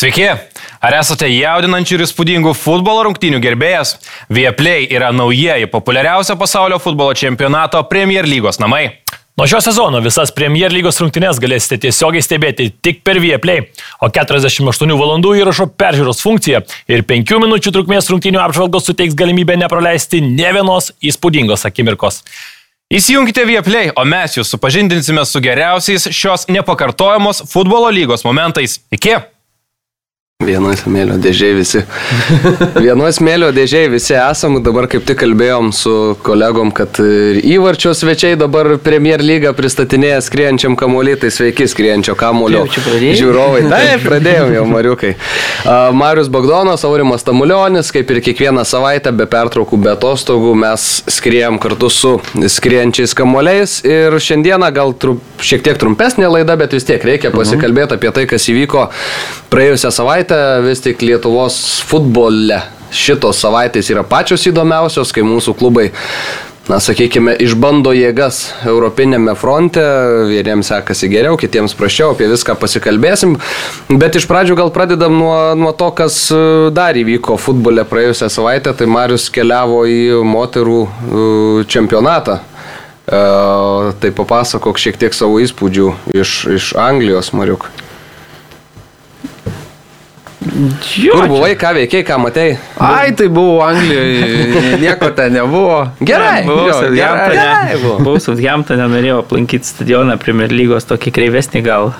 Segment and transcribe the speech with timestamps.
[0.00, 0.24] Sveiki!
[0.80, 3.98] Ar esate jaudinančių ir įspūdingų futbolo rungtynių gerbėjas?
[4.32, 8.86] Vieplay yra naujieji populiariausio pasaulio futbolo čempionato Premier lygos namai.
[9.36, 13.66] Nuo šio sezono visas Premier lygos rungtynės galėsite tiesiogiai stebėti tik per Vieplay,
[14.00, 20.22] o 48 valandų įrašo peržiūros funkcija ir 5 minučių trukmės rungtynių apžvalgos suteiks galimybę nepraleisti
[20.24, 22.22] ne vienos įspūdingos akimirkos.
[22.88, 28.78] Įsijunkite Vieplay, o mes jūs supažindinsime su geriausiais šios nepakartojamos futbolo lygos momentais.
[28.96, 29.18] Iki!
[30.40, 31.82] Vienoje smėlio dėžiai visi.
[32.86, 34.54] Vienoje smėlio dėžiai visi esam.
[34.64, 35.92] Dabar kaip tik kalbėjom su
[36.24, 36.96] kolegom, kad
[37.44, 41.18] įvarčio svečiai dabar Premier lygą pristatinėja skrienčiam kamuolį.
[41.20, 42.62] Tai sveiki skrienčio kamuolio.
[42.72, 43.66] Žiūrovai.
[43.74, 45.10] Taip, pradėjom jau, Mariukai.
[46.00, 51.92] Marius Bagdonas, Aurimas Tamulionis, kaip ir kiekvieną savaitę, be pertraukų, be atostogų, mes skriejam kartu
[51.92, 52.14] su
[52.56, 53.82] skrienčiais kamuoliais.
[53.84, 57.42] Ir šiandieną gal trup, šiek tiek trumpesnė laida, bet vis tiek reikia mhm.
[57.42, 58.88] pasikalbėti apie tai, kas įvyko
[59.50, 65.90] praėjusią savaitę savaitę vis tik Lietuvos futbole šitos savaitės yra pačios įdomiausios, kai mūsų klubai
[66.68, 69.82] na, sakykime, išbando jėgas Europinėme fronte,
[70.30, 73.36] vieniems sekasi geriau, kitiems prašiau, apie viską pasikalbėsim,
[73.90, 78.74] bet iš pradžių gal pradedam nuo, nuo to, kas e, dar įvyko futbole praėjusią savaitę,
[78.74, 80.90] tai Marius keliavo į moterų e,
[81.70, 82.40] čempionatą.
[83.10, 87.64] Uh, tai papasakok šiek tiek savo įspūdžių iš, iš Anglijos, Mariuk.
[90.40, 92.54] Jo, Kur buvai, ką veikiai, ką matei?
[92.80, 94.46] Ai, tai buvau Anglijoje,
[94.84, 95.82] nieko ten nebuvo.
[96.00, 96.46] Gerai,
[98.00, 101.92] buvau Southamptonė, norėjau aplankyti stadioną Premier lygos, tokį kreivesnį gal.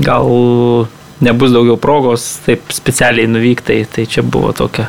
[0.00, 0.24] Gal
[1.22, 4.88] nebus daugiau progos taip specialiai nuvykti, tai čia buvo tokia.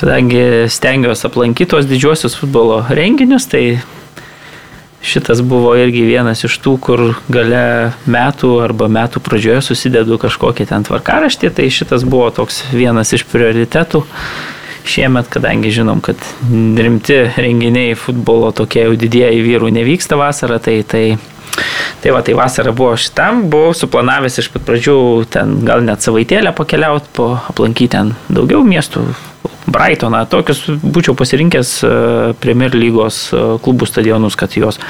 [0.00, 3.66] Kadangi stengiuosi aplankyti tos didžiosius futbolo renginius, tai
[5.02, 10.86] šitas buvo irgi vienas iš tų, kur gale metų arba metų pradžioje susidedu kažkokį ten
[10.86, 14.04] tvarkaraštį, tai šitas buvo toks vienas iš prioritetų.
[14.82, 16.18] Šiemet, kadangi žinom, kad
[16.50, 21.04] rimti renginiai futbolo tokie jau didieji vyrų nevyksta vasarą, tai, tai,
[22.02, 24.96] tai va, tai vasara buvo šitam, buvau suplanavęs iš pat pradžių
[25.30, 29.06] ten gal net savaitėlę pakeliauti, po aplankyti ten daugiau miestų,
[29.70, 31.90] Brightoną, tokius būčiau pasirinkęs e,
[32.42, 34.80] Premier lygos e, klubų stadionus, kad juos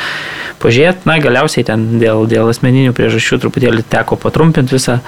[0.62, 1.04] pažiūrėt.
[1.08, 4.98] Na, galiausiai ten dėl, dėl asmeninių priežasčių truputėlį teko patrumpinti visą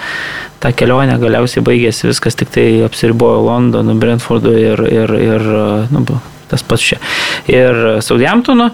[0.60, 6.04] tą kelionę, galiausiai baigėsi viskas, tik tai apsiribojo Londonu, Brentfordu ir, ir, ir e, nu,
[6.50, 7.00] tas pats čia.
[7.48, 8.68] Ir Southamptonu.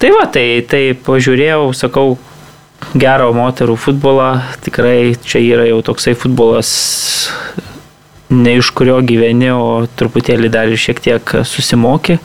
[0.00, 2.18] Tai va, tai, tai pažiūrėjau, sakau,
[2.96, 4.30] gero moterų futbolą,
[4.64, 6.70] tikrai čia yra jau toksai futbolas
[8.30, 12.20] ne iš kurio gyveni, o truputėlį dar ir šiek tiek susimoki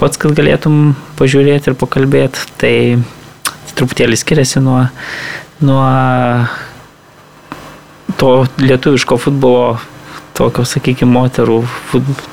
[0.00, 2.46] pats, kad galėtum pažiūrėti ir pakalbėti.
[2.60, 2.74] Tai
[3.76, 4.80] truputėlį skiriasi nuo,
[5.64, 5.84] nuo
[8.20, 9.76] to lietuviško futbolo,
[10.36, 11.60] tokio, sakykime, moterų.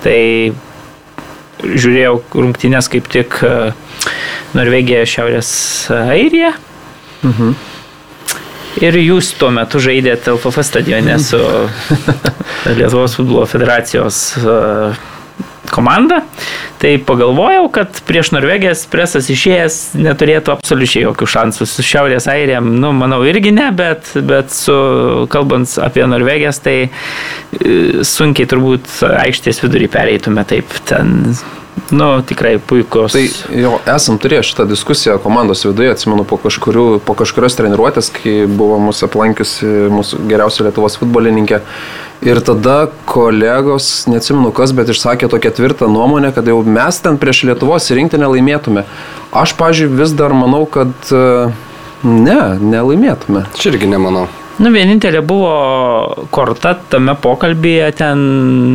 [0.04, 0.20] Tai
[1.60, 3.54] žiūrėjau rungtynės kaip tik e,
[4.56, 5.52] Norvegija, Šiaurės
[5.92, 6.54] Airija.
[7.28, 7.58] Mhm.
[8.78, 11.40] Ir jūs tuo metu žaidėte LFF stadione su
[12.78, 14.58] Lietuvos futbolo federacijos e,
[15.74, 16.22] komanda.
[16.80, 21.68] Tai pagalvojau, kad prieš Norvegijos presas išėjęs neturėtų absoliučiai jokių šansų.
[21.68, 24.76] Su Šiaurės Airiam, nu, manau, irgi ne, bet, bet su,
[25.34, 26.90] kalbant apie Norvegijas, tai e,
[28.08, 30.78] sunkiai turbūt aikštės vidurį pereitume taip.
[30.88, 31.34] Ten
[31.90, 33.16] Nu, tikrai puikus.
[33.16, 33.24] Tai
[33.58, 38.78] jau esam turėję šitą diskusiją komandos viduje, atsimenu, po, kažkurių, po kažkurios treniruotės, kai buvo
[38.84, 41.62] mūsų aplankiusi mūsų geriausia Lietuvos futbolininkė.
[42.30, 47.46] Ir tada kolegos, neatsimenu kas, bet išsakė tokią tvirtą nuomonę, kad jau mes ten prieš
[47.50, 48.86] Lietuvos rinktinę laimėtume.
[49.32, 51.10] Aš, pažiūrėjau, vis dar manau, kad
[52.04, 53.48] ne, nelaimėtume.
[53.56, 54.28] Aš irgi nemanau.
[54.60, 55.52] Nu, vienintelė buvo
[56.36, 58.24] korta tame pokalbėje ten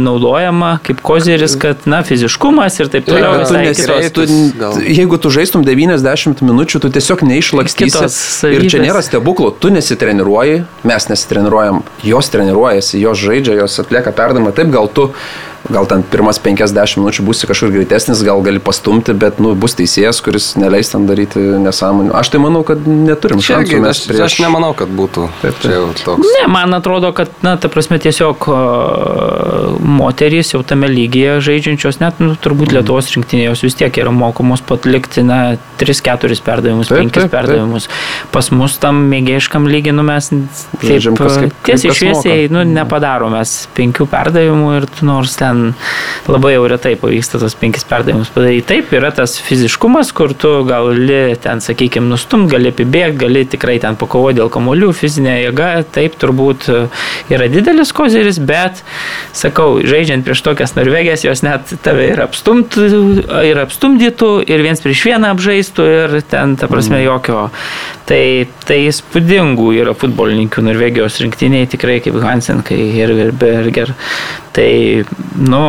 [0.06, 3.34] naudojama kaip kozeris, kad, na, fiziškumas ir taip toliau.
[3.36, 4.24] Ja, tu nesirai, tu,
[4.80, 8.04] jeigu tu žaistum 90 minučių, tu tiesiog neišlakstysi.
[8.48, 14.56] Ir čia nėra stebuklų, tu nesitreniruoji, mes nesitreniruojam, jos treniruojasi, jos žaidžia, jos atlieka perdamą,
[14.56, 15.10] taip gal tu
[15.70, 20.20] gal ten pirmas 50 minučių būsi kažkur greitesnis, gal gali pastumti, bet nu, bus teisėjas,
[20.24, 22.12] kuris neleis ten daryti nesąmonių.
[22.18, 23.80] Aš tai manau, kad neturim šansų.
[23.84, 24.24] Mes prieš...
[24.26, 25.28] Aš nemanau, kad būtų.
[25.40, 26.02] Taip, taip.
[26.04, 26.28] Toks.
[26.36, 28.48] Ne, man atrodo, kad, na, ta prasme, tiesiog
[29.80, 32.78] moterys jau tame lygyje žaidžiančios, net nu, turbūt mm.
[32.78, 37.88] Lietuvos rinktinė jos vis tiek yra mokomos patlikti, na, 3-4 perdavimus, 5 perdavimus.
[38.34, 44.70] Pas mus tam mėgėjiškam lygiai, nu, mes taip, tiesiai šviesiai, nu, nepadarom mes 5 perdavimų
[44.80, 45.74] ir nors ten ten
[46.30, 48.66] labai jau retai pavyksta tos penkis perdavimus padaryti.
[48.68, 53.98] Taip, yra tas fiziškumas, kur tu gali ten, sakykime, nustumt, gali apibėgti, gali tikrai ten
[54.00, 56.68] pakovoti dėl kamolių, fizinė jėga, taip turbūt
[57.32, 58.82] yra didelis kozeris, bet,
[59.36, 65.06] sakau, žaidžiant prieš tokias Norvegijas, jos net tave ir, apstumt, ir apstumdytų, ir viens prieš
[65.10, 67.06] vieną apžaistų, ir ten, ta prasme, mm.
[67.08, 67.46] jokio.
[68.04, 68.24] Tai,
[68.68, 73.94] tai įspūdingų yra futbolininkų Norvegijos rinktiniai, tikrai kaip Hansen, kai ir Berger.
[74.52, 74.68] Tai,
[75.40, 75.62] nu,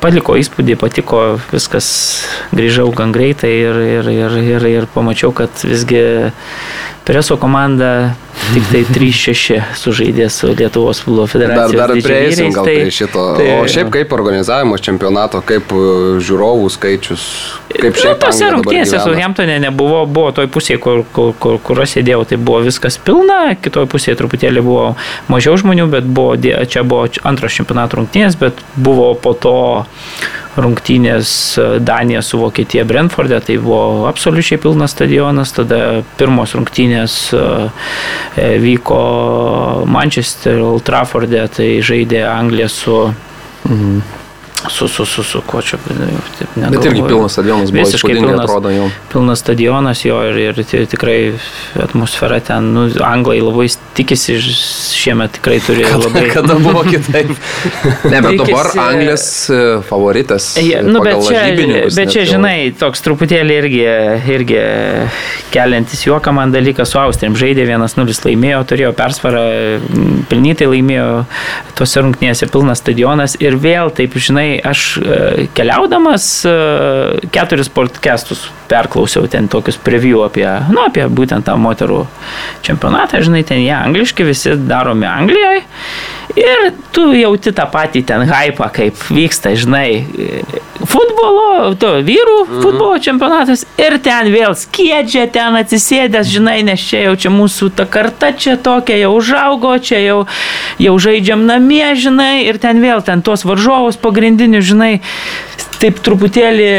[0.00, 1.20] paliko įspūdį, patiko,
[1.52, 1.90] viskas
[2.56, 6.02] grįžau gan greitai ir, ir, ir, ir, ir pamačiau, kad visgi
[7.04, 8.14] preso komanda
[8.54, 11.78] tik tai 3-6 sužaidė su Lietuvos futbolo federacija.
[11.78, 13.24] Dar, dar prieisim gal tai, prie šito.
[13.38, 15.84] Tai, o šiaip kaip organizavimas čempionato, kaip e,
[16.24, 17.26] žiūrovų skaičius,
[17.74, 18.16] kaip šiaip.
[18.16, 22.24] Nu, tose rungtynėse su Hamptonė nebuvo, buvo toj pusėje, kur, kur, kur, kur aš sėdėjau,
[22.32, 24.90] tai buvo viskas pilna, kitoj pusėje truputėlį buvo
[25.32, 29.56] mažiau žmonių, bet buvo, čia buvo antros čempionato rungtynės, bet buvo po to
[30.58, 37.42] rungtynės e, Danija su Vokietija Brentforde, tai buvo absoliučiai pilnas stadionas, tada pirmos rungtynės e,
[38.36, 39.02] e, vyko
[39.90, 43.02] Manchester Old Trafforde, tai žaidė Anglija su
[43.68, 44.18] mhm
[44.68, 46.80] su, su, su, su kuo čia, taip, negalvoju.
[46.80, 48.88] Bet irgi pilnas stadionas buvo, visiškai pilnas, atrodo jau.
[49.12, 51.18] Pilnas stadionas jo ir, ir tikrai
[51.82, 56.24] atmosfera ten, nu, anglai labai tikisi šiemet tikrai turi kada, labai.
[56.34, 57.32] Kada buvo kitaip?
[58.12, 60.50] ne, bet dabar Anglijos e, favoritas.
[60.60, 61.42] Ja, nu, bet čia,
[61.96, 63.82] bet čia, žinai, toks truputėlį irgi,
[64.36, 64.60] irgi
[65.54, 67.38] keliantis juoką man dalykas su Austrijam.
[67.40, 69.44] Žaidė 1-0 laimėjo, turėjo persvarą,
[70.30, 71.08] pelnytai laimėjo
[71.78, 76.52] tuose rungtynėse pilnas stadionas ir vėl taip, žinai, žinai, aš e, keliaudamas e,
[77.32, 82.06] keturis podcastus perklausiau ten tokius preview apie, nu, apie būtent tą moterų
[82.62, 85.62] čempionatą, žinai, ten jie angliški, visi daromi Anglijoje.
[86.38, 90.04] Ir tu jauti tą patį ten hypą, kaip vyksta, žinai,
[90.90, 92.62] futbolo, to vyrų mhm.
[92.64, 97.86] futbolo čempionatas ir ten vėl skiedžia, ten atsisėdęs, žinai, nes čia jau čia mūsų ta
[97.90, 100.18] karta čia tokia jau užaugo, čia jau,
[100.82, 104.92] jau žaidžiam namie, žinai, ir ten vėl ten tuos varžovus pagrindinius, žinai,
[105.80, 106.72] taip truputėlį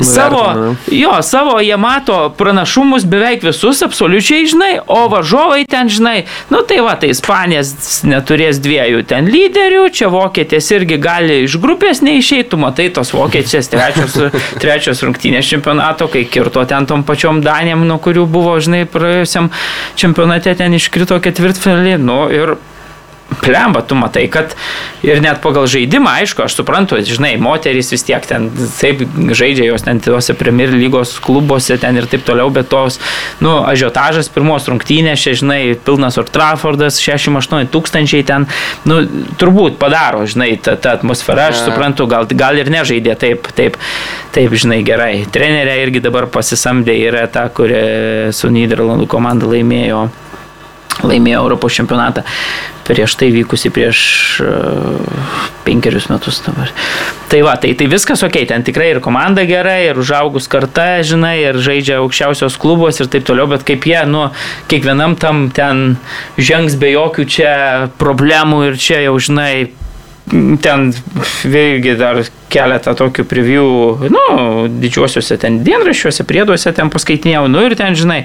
[0.00, 6.62] Savo, jo, savo jie mato pranašumus beveik visus, absoliučiai žinai, o varžovai ten žinai, nu
[6.66, 12.58] tai va, tai Ispanijas neturės dviejų ten lyderių, čia vokietės irgi gali iš grupės neišeitų,
[12.64, 14.18] matai tos vokietės trečios,
[14.62, 19.52] trečios rungtynės čempionato, kai kirto ten tom pačiom Danėm, nuo kurių buvo, žinai, praėjusiam
[20.00, 22.56] čempionate ten iškrito ketvirtfinalį, nu ir
[23.40, 24.52] Plemba, tu matai, kad
[25.04, 28.46] ir net pagal žaidimą, aišku, aš suprantu, žinai, moterys vis tiek ten
[28.78, 29.02] taip
[29.36, 33.00] žaidžia, jos ten tuose Premier lygos klubuose ten ir taip toliau, bet tos,
[33.44, 38.48] nu, ažiotažas pirmos rungtynės, čia, žinai, pilnas Old Traffordas, 68 tūkstančiai ten,
[38.88, 39.00] nu,
[39.40, 43.80] turbūt padaro, žinai, ta, ta atmosfera, aš suprantu, gal, gal ir nežaidė taip, taip,
[44.36, 45.14] taip, žinai, gerai.
[45.32, 50.06] Trenerė irgi dabar pasisamdė, yra ta, kuri su Niderlandų komanda laimėjo
[51.02, 52.22] laimėjo Europos čempionatą
[52.84, 53.98] prieš tai vykusi prieš
[54.44, 56.70] uh, penkerius metus dabar.
[57.32, 61.38] Tai va, tai, tai viskas ok, ten tikrai ir komanda gera, ir užaugus karta, žinai,
[61.48, 64.26] ir žaidžia aukščiausios klubos ir taip toliau, bet kaip jie, nu,
[64.70, 65.96] kiekvienam tam ten
[66.36, 67.54] žengs be jokių čia
[68.00, 69.72] problemų ir čia jau, žinai,
[70.64, 70.92] ten
[71.44, 73.66] vėlgi dar keletą tokių preview,
[74.12, 74.24] nu,
[74.82, 78.24] didžiuosiuose ten dienraščiuose, prieduose ten paskaitinėjau, nu ir ten, žinai,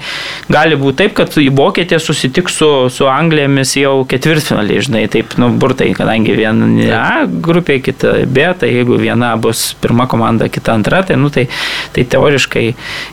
[0.51, 5.89] gali būti taip, kad Vokietė susitiks su, su Anglijomis jau ketvirtfinalį, žinai, taip, nu, burtai,
[5.97, 11.31] kadangi viena grupė, kita B, tai jeigu viena bus pirma komanda, kita antra, tai, nu,
[11.33, 11.47] tai,
[11.95, 12.65] tai teoriškai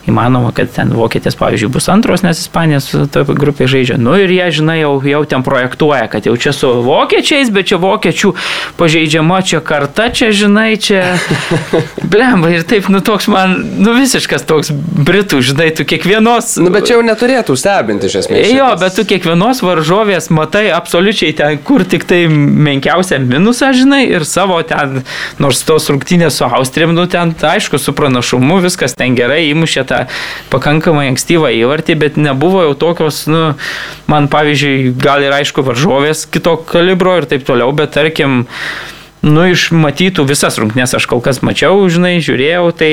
[0.09, 3.99] įmanoma, kad ten Vokietės, pavyzdžiui, bus antros, nes Ispanijos toje grupėje žaidžia.
[4.01, 7.81] Nu ir jie, žinai, jau, jau ten projektuoja, kad jau čia su vokiečiais, bet čia
[7.81, 8.33] vokiečių
[8.79, 11.06] pažeidžiama čia karta, čia, žinai, čia
[12.11, 16.55] Blemba, ir taip, nu toks man, nu visiškas toks britų, žinai, tu kiekvienos...
[16.61, 18.47] Nu, bet čia jau neturėtų stebinti iš esmės.
[18.51, 18.81] Jo, šitas.
[18.83, 24.59] bet tu kiekvienos varžovės matai absoliučiai ten, kur tik tai menkiausią minusą, žinai, ir savo
[24.67, 25.01] ten,
[25.43, 30.03] nors tos rungtynės su Austrijam, nu ten, aišku, su pranašumu viskas ten gerai, įmušė tą
[30.53, 33.43] pakankamai ankstyvą įvartį, bet nebuvo jau tokios, nu,
[34.11, 38.43] man pavyzdžiui, gal ir aišku, varžovės kito kalibro ir taip toliau, bet tarkim,
[39.27, 42.91] nu, išmatytų visas rungtynės, aš kol kas mačiau, žinai, žiūrėjau, tai,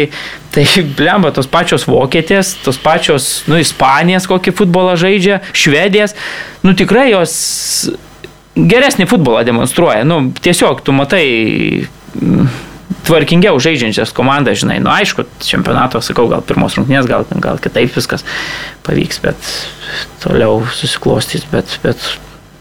[0.54, 0.66] tai
[0.98, 6.16] blemba, tos pačios vokietės, tos pačios, nu, Ispanijas kokį futbolą žaidžia, Švedijas,
[6.66, 7.34] nu, tikrai jos
[8.54, 11.24] geresnį futbolą demonstruoja, nu, tiesiog tu matai
[12.14, 12.52] mm,
[13.04, 18.26] tvarkingiau žaidžiančias komandas, žinai, nu, aišku, čempionato, sakau, gal pirmos rungtynės, gal, gal kitaip viskas
[18.86, 19.50] pavyks, bet
[20.22, 22.00] toliau susiklostys, bet, bet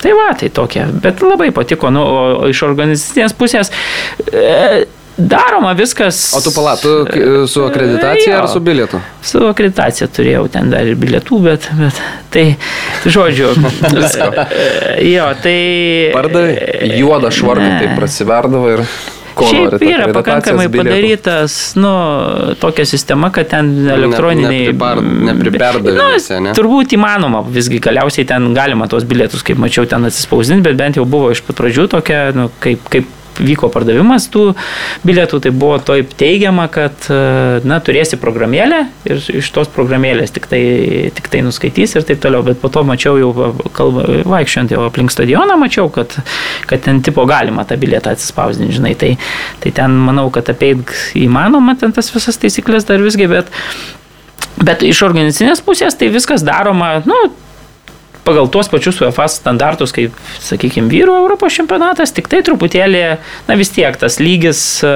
[0.04, 0.90] tai va, tai tokia.
[1.04, 3.72] Bet labai patiko, nu, o, iš organizacinės pusės.
[4.32, 4.84] E,
[5.14, 6.32] Daroma viskas.
[6.34, 6.94] O tu palatų
[7.46, 8.98] su akreditacija ar su bilietu?
[9.22, 12.00] Su akreditacija turėjau ten dar ir bilietų, bet, bet
[12.34, 12.46] tai,
[13.06, 13.52] žodžiu.
[15.14, 15.58] jo, tai.
[16.16, 18.88] Pardavai juodą švarką, tai prasiverdavo ir...
[19.34, 20.90] Ko Šiaip norite, yra pakankamai bilietų?
[20.90, 21.94] padarytas, nu,
[22.62, 24.70] tokia sistema, kad ten elektroniniai...
[24.74, 26.54] Ne, Nepriperdavimais, nu, ne?
[26.58, 31.08] Turbūt įmanoma, visgi galiausiai ten galima tos bilietus, kaip mačiau, ten atsispausdinti, bet bent jau
[31.10, 33.10] buvo iš pat pradžių tokia, nu, kaip, kaip
[33.40, 34.52] vyko pardavimas tų
[35.08, 37.08] bilietų, tai buvo taip teigiama, kad
[37.66, 40.62] na, turėsi programėlę ir iš tos programėlės tik tai,
[41.16, 42.44] tik tai nuskaitys ir taip toliau.
[42.46, 43.32] Bet po to mačiau jau,
[43.76, 46.16] kalba, vaikščiant jau aplink stadioną, mačiau, kad,
[46.70, 48.94] kad ten tipo galima tą bilietą atsispausdinti, žinai.
[49.00, 49.16] Tai,
[49.64, 53.52] tai ten manau, kad apeit įmanoma ten tas visas taisyklės dar visgi, bet
[54.64, 57.16] Bet iš organizacinės pusės tai viskas daroma, nu,
[58.24, 63.04] pagal tuos pačius UEFA standartus, kaip, sakykime, vyrų Europos čempionatas, tik tai truputėlį,
[63.50, 64.94] na vis tiek tas lygis e,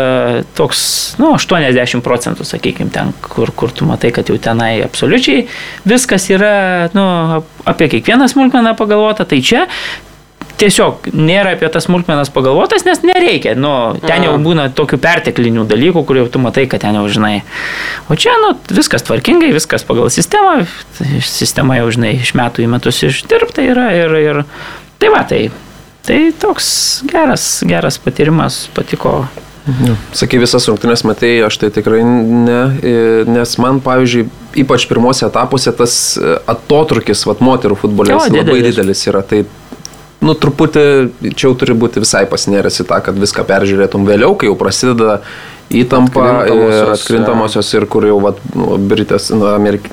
[0.57, 0.81] toks,
[1.21, 5.45] nu, 80 procentų, sakykime, ten, kur, kur tu matai, kad jau tenai absoliučiai
[5.87, 6.55] viskas yra,
[6.95, 7.07] nu,
[7.67, 9.67] apie kiekvieną smulkmeną pagalvota, tai čia
[10.57, 13.53] tiesiog nėra apie tas smulkmenas pagalvotas, nes nereikia.
[13.59, 13.71] Nu,
[14.03, 17.41] ten jau būna tokių perteklinių dalykų, kur jau tu matai, kad ten jau žinai.
[18.09, 20.59] O čia, nu, viskas tvarkingai, viskas pagal sistemą.
[21.25, 24.43] Sistema jau, žinai, iš metų į metus išdirbta yra ir, ir
[25.01, 25.47] tai va, tai,
[26.07, 26.69] tai toks
[27.09, 29.19] geras, geras patyrimas, patiko.
[29.67, 29.97] Ja.
[30.15, 32.59] Sakai, visas rungtynės matai, aš tai tikrai ne,
[33.27, 34.23] nes man, pavyzdžiui,
[34.63, 35.97] ypač pirmose etapuose tas
[36.47, 39.25] atotrukis, vat, moterų futbolės jo, labai didelis yra.
[39.27, 39.43] Tai
[40.23, 40.85] nu, truputį
[41.33, 45.19] čia jau turi būti visai pasinėręs į tą, kad viską peržiūrėtum vėliau, kai jau prasideda
[45.73, 49.89] įtampa ir atkrintamosios ir kur jau, vat, nu, Britas, nu, Amerik...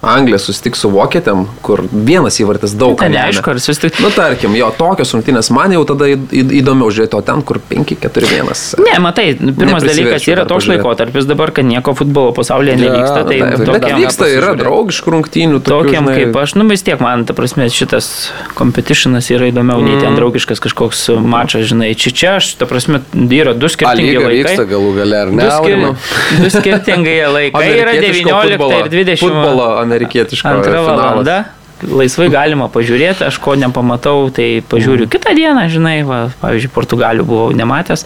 [0.00, 2.94] Anglija susitiks su Vokietėm, kur vienas įvartis daug.
[3.00, 3.98] Tai neaišku, ar susitiks.
[3.98, 8.78] Nu, tarkim, jo, tokios rungtynės man jau tada įdomiau žiūrėti, o ten, kur 5-4-1.
[8.84, 13.24] Ne, matai, pirmas dalykas yra toks laikotarpis dabar, kad nieko futbolo pasaulyje nevyksta.
[13.24, 15.62] Ja, tai taip, tokiam, vyksta, yra draugiškų rungtynių.
[15.66, 16.16] Tokiam žinai...
[16.20, 18.12] kaip aš, nu vis tiek man, ta prasme, šitas
[18.58, 19.88] competitionas yra įdomiau mm.
[19.88, 20.20] nei ten mm.
[20.20, 23.02] draugiškas kažkoks mačas, žinai, čia čia aš, ta prasme,
[23.34, 24.46] yra du skirtingi A, laikai.
[24.46, 25.42] Vyksta galų gale, ar ne?
[25.42, 26.42] Du, skir...
[26.44, 29.22] du skirtingai laikai yra 19 ir 20.
[29.26, 30.52] Futbolo amerikietiško.
[30.58, 31.38] Antra valanda.
[31.78, 35.12] Laisvai galima pažiūrėti, aš ko nepamatau, tai pažiūriu mm.
[35.12, 38.02] kitą dieną, žinai, va, pavyzdžiui, Portugalių buvau nematęs,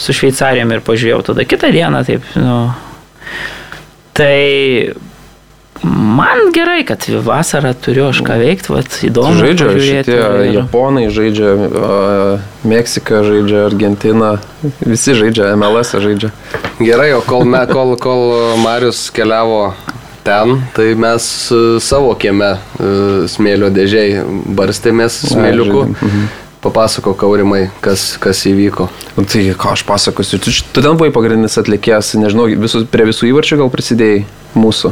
[0.00, 2.56] su Šveicarijom ir pažiūrėjau tada kitą dieną, taip, nu.
[4.16, 4.32] Tai
[5.82, 9.36] Man gerai, kad vasarą turiu aš ką veikti, vat, įdomu.
[9.38, 10.54] Žaidžia šitie ir...
[10.56, 14.30] Japonai, žaidžia uh, Meksika, žaidžia Argentina,
[14.80, 16.32] visi žaidžia, MLS žaidžia.
[16.80, 19.74] Gerai, o kol, me, kol, kol Marius keliavo
[20.26, 22.90] ten, tai mes e, savo kieme e,
[23.30, 24.24] smėlio dėžiai
[24.58, 25.86] barstėmės smėliuku.
[25.94, 26.26] Mhm.
[26.66, 28.88] Papasako, Kaurimai, kas, kas įvyko.
[29.14, 33.28] Nu, tai ką aš pasakosiu, tu, tu ten buvai pagrindinis atlikėjas, nežinau, visus, prie visų
[33.28, 34.24] įvarčių gal prisidėjai
[34.58, 34.90] mūsų.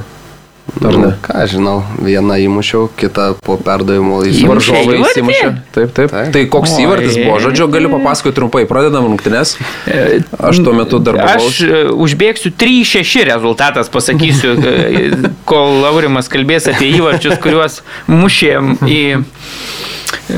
[0.64, 1.10] Ar ne?
[1.22, 5.50] Ką žinau, vieną įmušiau, kitą po perdavimo įvaržovai įsimušė.
[5.76, 6.30] Taip, taip, taip.
[6.34, 7.36] Tai koks o, įvartis buvo?
[7.44, 8.64] Žodžiu, galiu papasakoti trumpai.
[8.68, 9.54] Pradedam rungtynes.
[9.84, 11.50] E, aš tuo metu darbavau.
[11.52, 19.02] Aš e, užbėgsiu 3-6 rezultatas, pasakysiu, e, kol Laurimas kalbės apie įvarčius, kuriuos mušėm į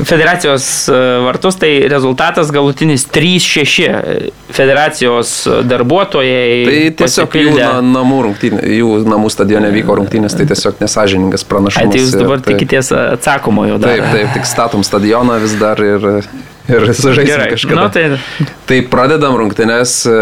[0.03, 5.33] federacijos e, vartus, tai rezultatas galutinis 3-6 federacijos
[5.67, 6.65] darbuotojai.
[6.67, 7.53] Tai tiesiog jų
[7.85, 11.93] namų, rungtynė, jų namų stadione vyko rungtynės, tai tiesiog nesažiningas pranašumas.
[11.93, 13.95] Tai jūs dabar tai, tikitės atsakomojo dar.
[13.97, 16.07] Taip, taip, tik statom stadioną vis dar ir,
[16.69, 17.77] ir sužaisim kažką.
[17.77, 18.09] Nu, tai...
[18.69, 20.21] tai pradedam rungtynės e,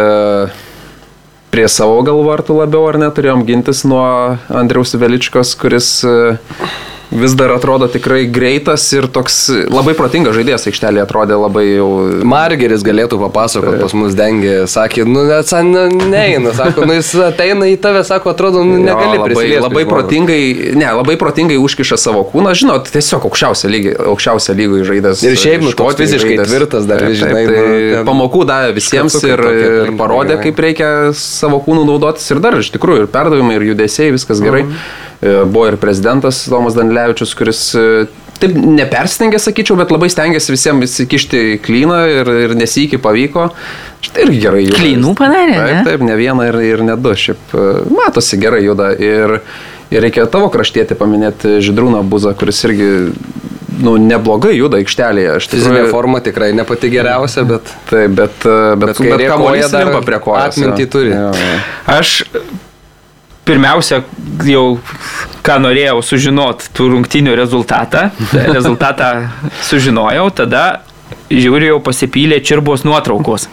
[1.55, 4.05] prie savo galvartų labiau ar neturėjom gintis nuo
[4.51, 5.93] Andriaus Veličkos, kuris
[7.19, 11.89] vis dar atrodo tikrai greitas ir toks labai protingas žaidėjas aikštelėje atrodė labai jau.
[12.25, 15.25] Margeris galėtų papasakoti, pas mus dengė, sakė, nu,
[15.69, 19.85] nu neina, sako, nu jis ateina į tave, sako, atrodo, nu, negali jo, labai, labai
[19.89, 20.41] protingai,
[20.77, 25.23] ne, labai protingai užkiša savo kūną, žinot, tiesiog aukščiausia lygiai, aukščiausia lygiai žaidėjas.
[25.25, 26.51] Ir šiaip, nu, toks fiziškai žaidės.
[26.51, 27.45] tvirtas dar, taip, žinai.
[27.49, 32.59] Tai nu, pamokų davė visiems ir, ir parodė, kaip reikia savo kūnų naudotis ir dar
[32.59, 34.65] iš tikrųjų ir perdavimai, ir judesiai, viskas gerai.
[34.67, 35.04] Mhm.
[35.21, 37.85] E, buvo ir prezidentas Tomas Danilevičius, kuris e,
[38.41, 43.47] taip nepersistengė, sakyčiau, bet labai stengiasi visiems įsikišti klyną ir, ir nesikį pavyko.
[44.05, 44.81] Štai irgi gerai juda.
[44.81, 45.55] Klynų padarė.
[45.55, 45.85] Taip, ne?
[45.87, 47.15] taip, ne vieną ir, ir ne du.
[47.15, 48.91] Šiaip e, matosi gerai juda.
[48.99, 49.39] Ir,
[49.93, 52.91] ir reikia tavo kraštėti paminėti Židrūną Buzą, kuris irgi
[53.81, 55.31] nu, neblogai juda aikštelėje.
[55.39, 57.71] Aš Fizinė forma tikrai ne pati geriausia, bet...
[57.89, 60.51] Taip, bet, bet, bet, bet kamuolys dar prie kojos.
[60.51, 61.15] Atmintį turi.
[61.15, 61.57] Jo, jo.
[61.95, 62.19] Aš
[63.45, 64.01] pirmiausia,
[64.49, 64.65] jau
[65.45, 68.09] ką norėjau sužinot tų rungtinių rezultatą.
[68.57, 69.11] Rezultatą
[69.65, 70.65] sužinojau, tada
[71.29, 73.47] žiūriu jau pasipylė čirbos nuotraukos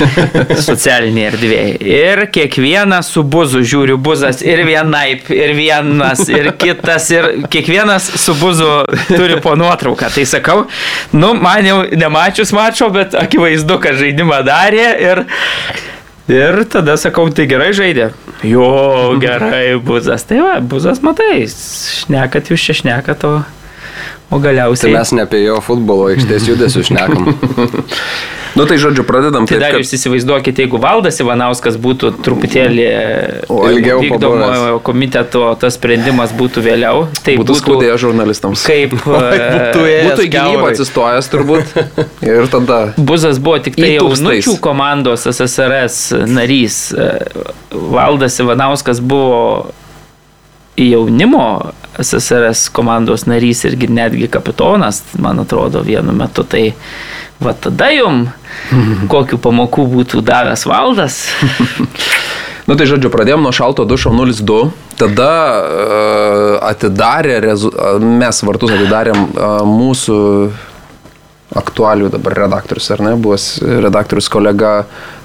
[0.68, 1.74] socialinėje erdvėje.
[1.88, 8.36] Ir kiekvienas su buzu žiūriu, buzas ir vienaip, ir vienas, ir kitas, ir kiekvienas su
[8.40, 8.70] buzu
[9.08, 10.12] turi po nuotrauką.
[10.16, 10.64] Tai sakau,
[11.16, 15.24] nu, man jau nemačius mačio, bet akivaizdu, kad žaidimą darė ir
[16.26, 18.10] Ir tada sakau, tai gerai žaidė.
[18.46, 18.66] Jo,
[19.22, 20.26] gerai, buzas.
[20.26, 23.34] Tai va, buzas matai, šnekat jūs čia šnekat, o
[24.30, 24.90] O galiausiai.
[24.90, 27.28] Tai mes ne apie jo futbolo aikštės judesių šnekam.
[28.58, 29.46] nu tai žodžiu, pradedam.
[29.46, 29.84] Tai dar kad...
[29.84, 32.88] jūs įsivaizduokite, jeigu Valdas Ivanauskas būtų truputėlį
[33.46, 37.04] ilgiau vykdomojo komiteto, tas sprendimas būtų vėliau.
[37.20, 38.66] Tai būtų, būtų skaudėję žurnalistams.
[38.66, 41.78] Kaip būtų, būtų į gynybą atsistojęs turbūt.
[42.26, 42.82] Ir tada.
[42.98, 46.88] Buzas buvo tik tai jaunučių komandos SSRS narys.
[47.70, 49.70] Valdas Ivanauskas buvo
[50.76, 51.48] jaunimo
[52.02, 56.44] SSRS komandos narys irgi netgi kapitonas, man atrodo, vienu metu.
[56.44, 56.64] Tai
[57.42, 58.26] va tada jum
[59.12, 61.24] kokiu pamokų būtų davęs valdas.
[62.66, 64.56] Nu tai žodžiu, pradėjom nuo šalto dušo 02,
[64.98, 67.70] tada uh, atidarė, rezu,
[68.02, 70.16] mes vartus atidarėm uh, mūsų
[71.54, 73.44] aktualių dabar redaktorius, ar ne, buvęs
[73.84, 74.70] redaktorius kolega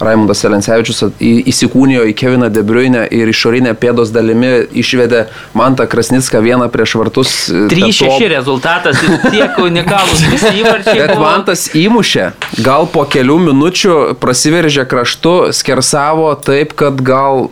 [0.01, 5.23] Raimondas Selencevičius įsikūnijo į Keviną Debriuinę ir išorinę pėdos dalimi išvedė
[5.57, 7.33] Mantą Krasnicką vieną prieš vartus.
[7.49, 8.27] 3-6 top...
[8.35, 9.01] rezultatas,
[9.31, 10.99] tiek unikalus visi įvarčiai.
[11.01, 11.25] Bet buvo.
[11.25, 12.27] Mantas įmušė,
[12.61, 17.49] gal po kelių minučių prasiveržė kraštu, skersavo taip, kad gal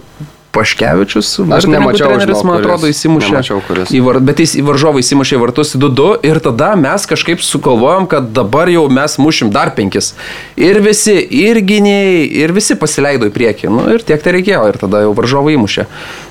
[0.52, 3.34] Paškevičius, aš nemačiau, treneris, man atrodo, įsimušė.
[3.36, 3.60] Nemačiau.
[3.94, 8.08] Į var, bet jis į varžovą įsimušė į vartus 2-2 ir tada mes kažkaip sugalvojom,
[8.10, 10.16] kad dabar jau mes mušim dar penkis.
[10.58, 13.70] Ir visi, ir gynėjai, ir visi pasileido į priekį.
[13.76, 15.86] Nu, ir tiek tai reikėjo, ir tada jau varžovai įmušė.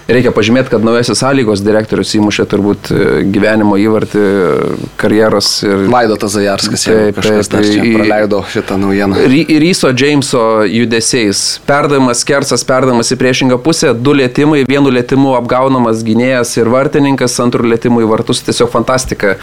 [0.09, 4.23] Reikia pažymėti, kad naujasis sąlygos direktorius įmušė turbūt e, gyvenimo įvartį,
[4.97, 5.83] karjeros ir...
[5.93, 9.27] Vaidotas Zajarskas, taip, kažkas taip, tai, praleido šitą naujieną.
[9.61, 11.43] Ryso Jameso judesiais.
[11.69, 17.69] Perdavimas, kersas, perdavimas į priešingą pusę, du lėtymai, vienu lėtymu apgaunamas gynėjas ir vartininkas, antrų
[17.75, 19.37] lėtymų į vartus, tiesiog fantastika.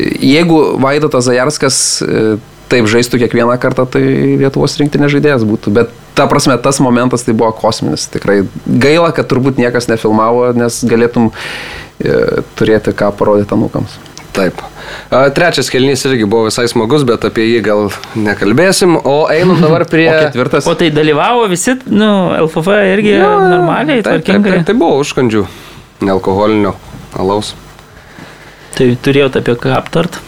[0.00, 2.24] Jeigu Vaidotas Zajarskas e,
[2.72, 4.02] taip žaistų kiekvieną kartą, tai
[4.40, 5.76] Lietuvos rinktinė žaidėjas būtų.
[5.76, 8.08] Bet ta prasme, tas momentas tai buvo kosminis.
[8.12, 13.98] Tikrai gaila, kad turbūt niekas nefilmavo, nes galėtum e, turėti ką parodyti anukams.
[14.36, 14.58] Taip.
[15.36, 17.86] Trečias kelnys irgi buvo visai smagus, bet apie jį gal
[18.20, 18.98] nekalbėsim.
[19.00, 20.08] O einam dabar prie...
[20.12, 20.68] o ketvirtas.
[20.68, 22.10] O tai dalyvavo visi, nu,
[22.42, 25.46] LFF irgi ja, normaliai, taip, taip, tai buvo užkandžių,
[26.04, 26.74] nealkoholinio
[27.16, 27.54] alaus.
[28.76, 30.20] Tai turėjot apie ką aptart?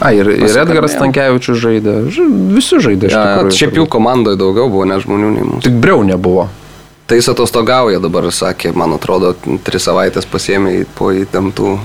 [0.00, 1.98] A, ir, ir Edgaras Tankievičius žaidė,
[2.54, 3.10] visi žaidė.
[3.12, 5.62] Ja, šiaip jų komandoje daugiau buvo, ne žmonių nei mūsų.
[5.66, 6.48] Tik Briau nebuvo.
[7.08, 9.32] Tai jis atostogauja dabar, sakė, man atrodo,
[9.64, 11.78] tris savaitės pasėmė po įtemptų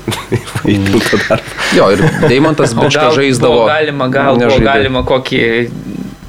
[1.76, 3.64] jo, ir Deimantas Biška žaisdavo.
[3.68, 5.42] Galima, gal galima kokį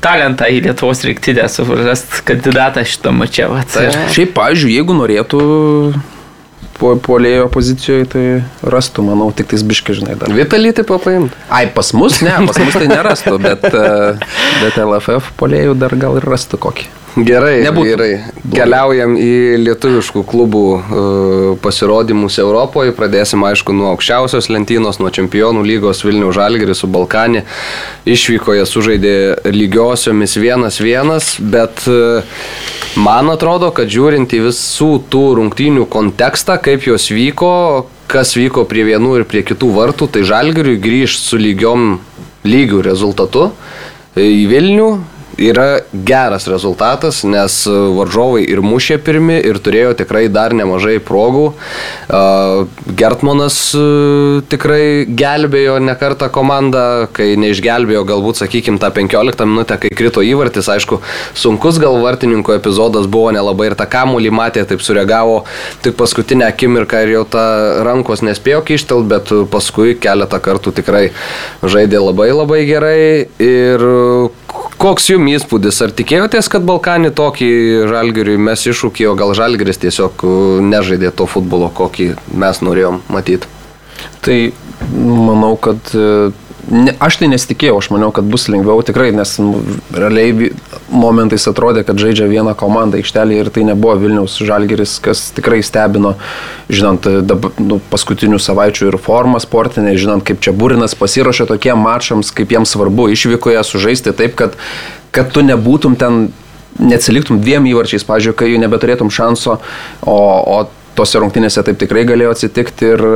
[0.01, 3.51] talentą į Lietuvos rinktinę surast kandidatą šitą mačią.
[3.71, 5.41] Tai, šiaip, pažiūrėjau, jeigu norėtų
[7.05, 8.23] polėjo pozicijoje, tai
[8.73, 10.33] rastų, manau, tik tais biškai, žinai, dar.
[10.35, 11.37] Vitalytį papaimti.
[11.53, 14.15] Ai, pas mus, ne, pas mus tai nerastų, bet, e,
[14.63, 16.89] bet LFF polėjų dar gal ir rastų kokį.
[17.11, 17.87] Gerai, Nebūtų.
[17.89, 18.11] gerai.
[18.53, 22.93] Keliaujam į lietuviškų klubų uh, pasirodymus Europoje.
[22.95, 27.43] Pradėsim, aišku, nuo aukščiausios lentynos, nuo čempionų lygos Vilnių Žalgirį su Balkanį.
[28.07, 29.15] Išvykoje sužaidė
[29.51, 32.23] lygiosiomis vienas vienas, bet uh,
[32.95, 37.53] man atrodo, kad žiūrint į visų tų rungtynių kontekstą, kaip jos vyko,
[38.11, 41.97] kas vyko prie vienų ir prie kitų vartų, tai Žalgiriui grįžti su lygiom
[42.47, 43.49] lygių rezultatu
[44.15, 44.93] į Vilnių
[45.41, 51.51] yra geras rezultatas, nes varžovai ir mušė pirmi ir turėjo tikrai dar nemažai progų.
[52.99, 53.57] Gertmanas
[54.51, 60.69] tikrai gelbėjo nekartą komandą, kai neišgelbėjo galbūt, sakykime, tą 15 minutę, kai krito įvartis.
[60.71, 61.01] Aišku,
[61.37, 65.41] sunkus gal vartininko epizodas buvo nelabai ir tą kamuolį matė, taip sureagavo
[65.85, 67.45] tik paskutinę akimirką ir jau tą
[67.87, 71.07] rankos nespėjo kištelt, bet paskui keletą kartų tikrai
[71.63, 73.01] žaidė labai labai gerai.
[73.41, 73.81] Ir
[74.81, 75.79] koks jums įspūdis?
[75.85, 77.51] Ar tikėjotės, kad Balkanį tokį
[77.91, 83.49] žalgiriui mes iššūkį, o gal žalgiris tiesiog uh, nežaidė to futbolo, kokį mes norėjom matyti?
[84.25, 84.37] Tai
[84.91, 86.33] manau, kad uh,
[86.69, 89.63] ne, aš tai nesitikėjau, aš maniau, kad bus lengviau tikrai, nes nu,
[89.95, 90.51] realiai
[90.91, 96.15] momentais atrodė, kad žaidžia vieną komandą aikštelį ir tai nebuvo Vilniaus Žalgeris, kas tikrai stebino,
[96.71, 102.33] žinant dab, nu, paskutinių savaičių ir formą sportinę, žinant, kaip čia Būrinas pasiruošė tokiem mačams,
[102.35, 104.59] kaip jiems svarbu išvykoje sužaisti taip, kad
[105.11, 106.29] kad tu nebūtum ten
[106.79, 109.57] neatsiliktum dviem įvarčiais, pažiūrėjau, kai jų nebeturėtum šanso,
[110.07, 110.57] o, o
[110.97, 113.13] tose rungtynėse taip tikrai galėjo atsitikti ir e,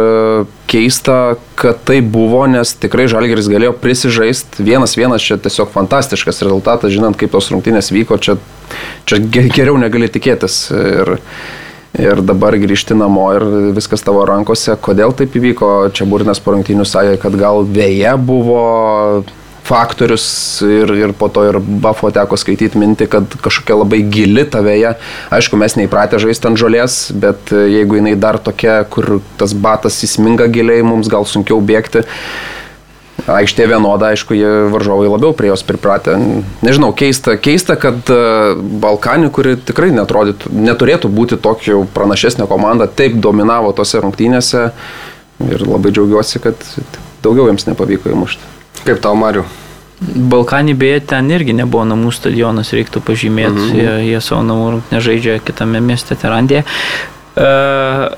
[0.71, 1.17] keista,
[1.59, 4.63] kad tai buvo, nes tikrai Žalgeris galėjo prisižaisti.
[4.65, 8.37] Vienas vienas čia tiesiog fantastiškas rezultatas, žinant, kaip tos rungtynės vyko, čia,
[9.09, 10.59] čia geriau negali tikėtis.
[10.75, 11.15] Ir,
[11.99, 14.75] ir dabar grįžti namo ir viskas tavo rankose.
[14.81, 15.71] Kodėl taip įvyko?
[15.95, 18.63] Čia Burinas po rungtynių sakė, kad gal vėja buvo
[19.65, 20.25] faktorius
[20.65, 24.95] ir, ir po to ir Buffo teko skaityti minti, kad kažkokia labai gili tavėje.
[25.33, 30.49] Aišku, mes neįpratę žaisti ant žolės, bet jeigu jinai dar tokia, kur tas batas įsminga
[30.53, 32.05] giliai, mums gal sunkiau bėgti.
[33.25, 36.13] Aikštė vienoda, aišku, jie varžovai labiau prie jos pripratę.
[36.61, 38.17] Nežinau, keista, keista kad e,
[38.83, 44.67] Balkanį, kuri tikrai neturėtų būti tokio pranašesnė komanda, taip dominavo tose rungtynėse
[45.47, 46.67] ir labai džiaugiuosi, kad
[47.25, 48.54] daugiau jiems nepavyko įmušti.
[48.85, 49.45] Kaip tau, Mariu?
[50.01, 53.79] Balkanį beje ten irgi nebuvo namų stadionas, reiktų pažymėti, mhm.
[53.79, 56.65] jie, jie savo namų rungtynę žaidžia kitame mieste Terandėje.
[57.35, 58.13] Uh,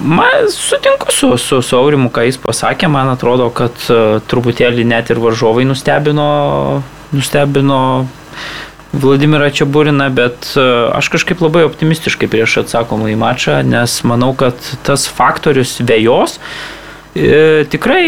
[0.00, 5.10] Man sutinku su, su, su Aurimu, ką jis pasakė, man atrodo, kad uh, truputėlį net
[5.10, 6.28] ir varžovai nustebino,
[7.12, 7.80] nustebino
[8.92, 14.56] Vladimirą Čiaburiną, bet uh, aš kažkaip labai optimistiškai prieš atsakomą į mačą, nes manau, kad
[14.86, 16.79] tas faktorius vėjos uh, E,
[17.14, 18.06] tikrai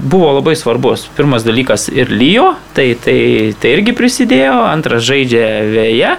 [0.00, 1.04] buvo labai svarbus.
[1.16, 6.14] Pirmas dalykas ir lyjo, tai, tai, tai irgi prisidėjo, antras žaidžia vėje,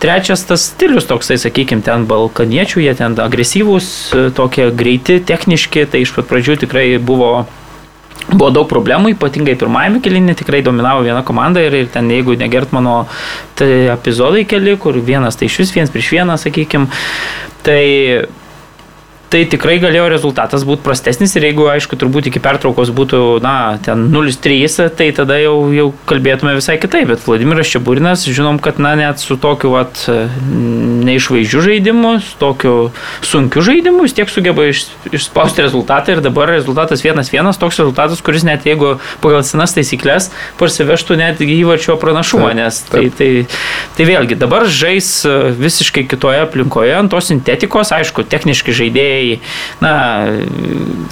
[0.00, 6.06] trečias tas stilius toksai, sakykime, ten balkaniečių, jie ten agresyvūs, e, tokie greiti, techniški, tai
[6.06, 7.44] iš pat pradžių tikrai buvo
[8.24, 12.70] Buvo daug problemų, ypatingai pirmajame kelinė tikrai dominavo viena komanda ir, ir ten jeigu negert
[12.72, 13.02] mano
[13.58, 16.88] tai epizodai keli, kur vienas tai iš vis vienas prieš vieną, sakykime,
[17.66, 17.82] tai
[19.34, 24.06] tai tikrai galėjo rezultatas būti prastesnis ir jeigu, aišku, turbūt iki pertraukos būtų, na, ten
[24.14, 29.18] 0-3, tai tada jau, jau kalbėtume visai kitaip, bet Vladimiras Čiaburinas, žinom, kad, na, net
[29.18, 30.04] su tokiu, vat,
[31.08, 32.74] neišvaizdžiu žaidimu, su tokiu
[33.26, 38.46] sunkiu žaidimu, vis tiek sugeba iš, išspausti rezultatą ir dabar rezultatas 1-1, toks rezultatas, kuris
[38.46, 38.94] net jeigu
[39.24, 43.30] pagal senas taisyklės parsivežtų net įvarčio pranašumą, taip, nes tai, tai,
[43.98, 45.10] tai vėlgi dabar žais
[45.58, 49.40] visiškai kitoje aplinkoje, ant tos sintetikos, aišku, techniški žaidėjai tai,
[49.80, 49.92] na,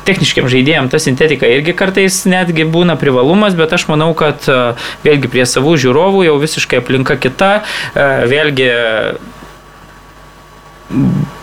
[0.07, 4.59] techniškiam žaidėjim ta sintetika irgi kartais netgi būna privalumas, bet aš manau, kad e,
[5.07, 7.53] vėlgi prie savų žiūrovų jau visiškai aplinka kita,
[7.94, 8.70] e, vėlgi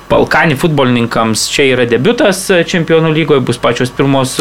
[0.10, 4.34] Balkanį futbolininkams čia yra debutas čempionų lygoje, bus pačios pirmos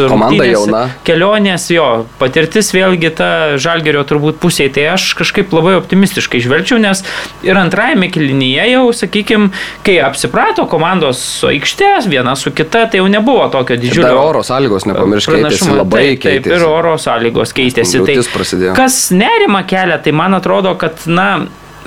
[1.05, 1.85] kelionės, jo
[2.17, 3.29] patirtis vėlgi ta
[3.61, 7.03] žalgerio turbūt pusėje, tai aš kažkaip labai optimistiškai žvelgčiau, nes
[7.45, 9.51] ir antrajame kilinyje jau, sakykime,
[9.85, 14.09] kai apsiprato komandos aikštės viena su kita, tai jau nebuvo tokio didžiulio.
[14.09, 16.49] Ir oro sąlygos, nepamirškite, labai taip, keitėsi.
[16.49, 18.03] Taip, ir oro sąlygos keitėsi.
[18.09, 18.17] Tai,
[18.77, 21.29] kas nerima kelia, tai man atrodo, kad, na,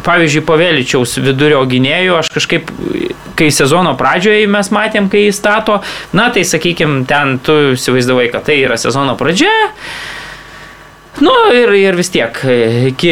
[0.06, 2.70] pavyzdžiui, Paveličiaus vidurio gynėjų, aš kažkaip,
[3.42, 5.80] kai sezono pradžioje mes matėm, kai jis stato,
[6.14, 9.50] na tai sakykime, ten tu įsivaizdavai, kad tai yra sezono pradžia.
[11.20, 12.38] Nu ir, ir vis tiek,
[12.88, 13.10] iki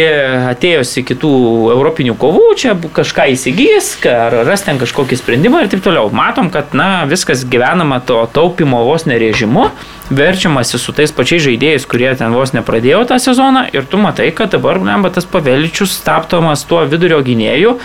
[0.49, 1.31] atėjus iki tų
[1.75, 6.09] europinių kovų, čia kažką įsigys, ar ras ten kažkokį sprendimą ir taip toliau.
[6.09, 9.69] Matom, kad, na, viskas gyvenama to taupimo vos nerežimu
[10.11, 14.57] verčiamasi su tais pačiais žaidėjais, kurie ten vos nepradėjo tą sezoną ir tu matai, kad
[14.57, 17.77] dabar, lemba, tas paveličius stabtomas tuo vidurio gynėjų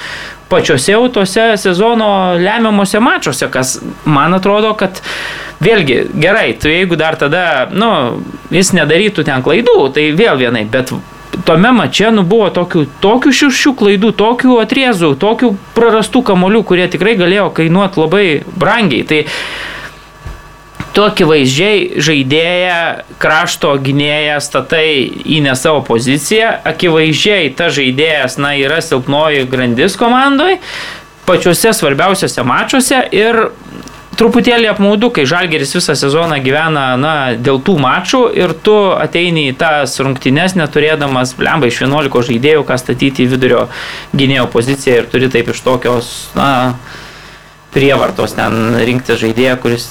[0.50, 5.02] pačiose jau tose sezono lemiamuose mačiuose, kas man atrodo, kad
[5.64, 8.22] vėlgi gerai, tu jeigu dar tada, nu,
[8.54, 10.94] jis nedarytų ten klaidų, tai vėl vienai, bet
[11.46, 17.16] tome mače nu, buvo tokių, tokių šiuršių klaidų, tokių atriezų, tokių prarastų kamolių, kurie tikrai
[17.20, 19.06] galėjo kainuoti labai brangiai.
[19.10, 19.24] Tai
[20.96, 22.80] tu akivaizdžiai žaidėją,
[23.22, 30.62] krašto gynėją statai į ne savo poziciją, akivaizdžiai ta žaidėjas, na, yra silpnoji grandis komandai,
[31.28, 33.48] pačiuose svarbiausiose mačiuose ir
[34.16, 39.58] truputėlį apmaudu, kai Žalgeris visą sezoną gyvena na, dėl tų mačų ir tu ateini į
[39.60, 43.66] tas rungtynes neturėdamas, blemba, iš 11 žaidėjų, ką statyti į vidurio
[44.16, 46.50] gynėjo poziciją ir turi taip iš tokios, na,
[47.76, 49.88] prievartos ten rinkti žaidėją, kuris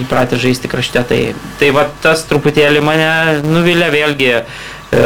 [0.00, 1.04] įpratę žaisti krašte.
[1.08, 1.22] Tai,
[1.60, 3.10] tai va tas truputėlį mane
[3.46, 4.32] nuvilia vėlgi.
[4.92, 5.02] E,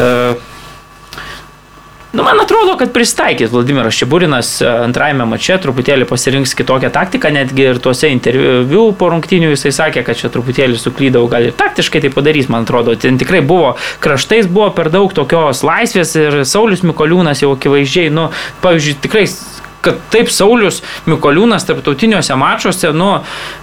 [2.17, 7.67] Nu, man atrodo, kad pristaikys Vladimiras Šiburinas e, antrajame mače, truputėlį pasirinks kitokią taktiką, netgi
[7.67, 12.13] ir tuose interviu po rungtinių jisai sakė, kad čia truputėlį suklydau, gal ir taktiškai tai
[12.15, 12.95] padarys, man atrodo.
[12.97, 18.31] Ten tikrai buvo kraštais, buvo per daug tokios laisvės ir Saulis Mikoliūnas jau akivaizdžiai, nu,
[18.65, 19.27] pavyzdžiui, tikrai
[19.87, 23.11] kad taip Saulis Mikoliūnas tarptautiniuose mačiuose nu,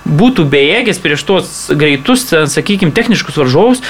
[0.08, 3.84] būtų bejėgis prieš tuos greitus, sakykime, techniškus varžovus.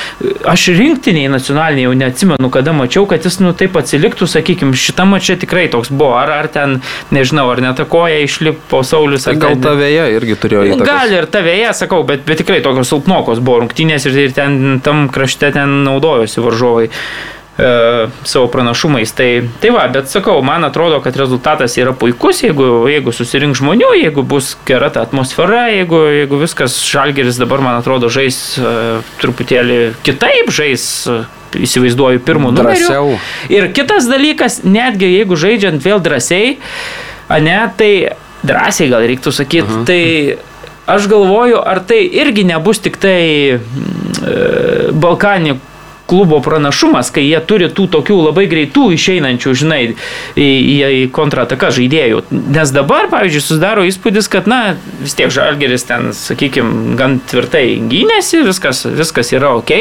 [0.49, 5.37] Aš rinktiniai nacionaliniai jau neatsimenu, kada mačiau, kad jis nu, taip atsiliktų, sakykime, šitą mačią
[5.41, 6.15] tikrai toks buvo.
[6.19, 6.79] Ar, ar ten,
[7.13, 9.27] nežinau, ar netakoja išlipo Saulis.
[9.29, 10.89] Tai gal ta vėja irgi turėjo įtakos.
[10.89, 14.81] Gal ir ta vėja, sakau, bet, bet tikrai tokios silpnokos buvo rungtynės ir, ir ten
[14.83, 16.89] tam krašte ten naudojosi varžovai
[17.57, 19.11] e, savo pranašumais.
[19.11, 19.29] Tai,
[19.61, 24.25] tai va, bet sakau, man atrodo, kad rezultatas yra puikus, jeigu, jeigu susirink žmonių, jeigu
[24.25, 28.73] bus gera ta atmosfera, jeigu, jeigu viskas žalgeris dabar, man atrodo, žais e,
[29.21, 30.89] truputėlį kitaip, žais.
[31.07, 33.03] E, įsivaizduoju, pirmų numerių.
[33.53, 36.55] Ir kitas dalykas, netgi jeigu žaidžiant vėl drąsiai,
[37.45, 37.91] ne, tai
[38.41, 39.81] drąsiai gal reiktų sakyti, uh mhm.
[39.81, 39.85] -huh.
[39.85, 43.59] tai aš galvoju, ar tai irgi nebus tik tai e,
[44.91, 45.59] Balkanį
[46.13, 49.81] klubo pranašumas, kai jie turi tų tokių labai greitų išeinančių, žinai,
[50.37, 52.19] į, į, į kontrataką žaidėjų.
[52.53, 58.43] Nes dabar, pavyzdžiui, susidaro įspūdis, kad, na, vis tiek žalgeris ten, sakykime, gan tvirtai gynėsi,
[58.45, 59.73] viskas, viskas yra ok,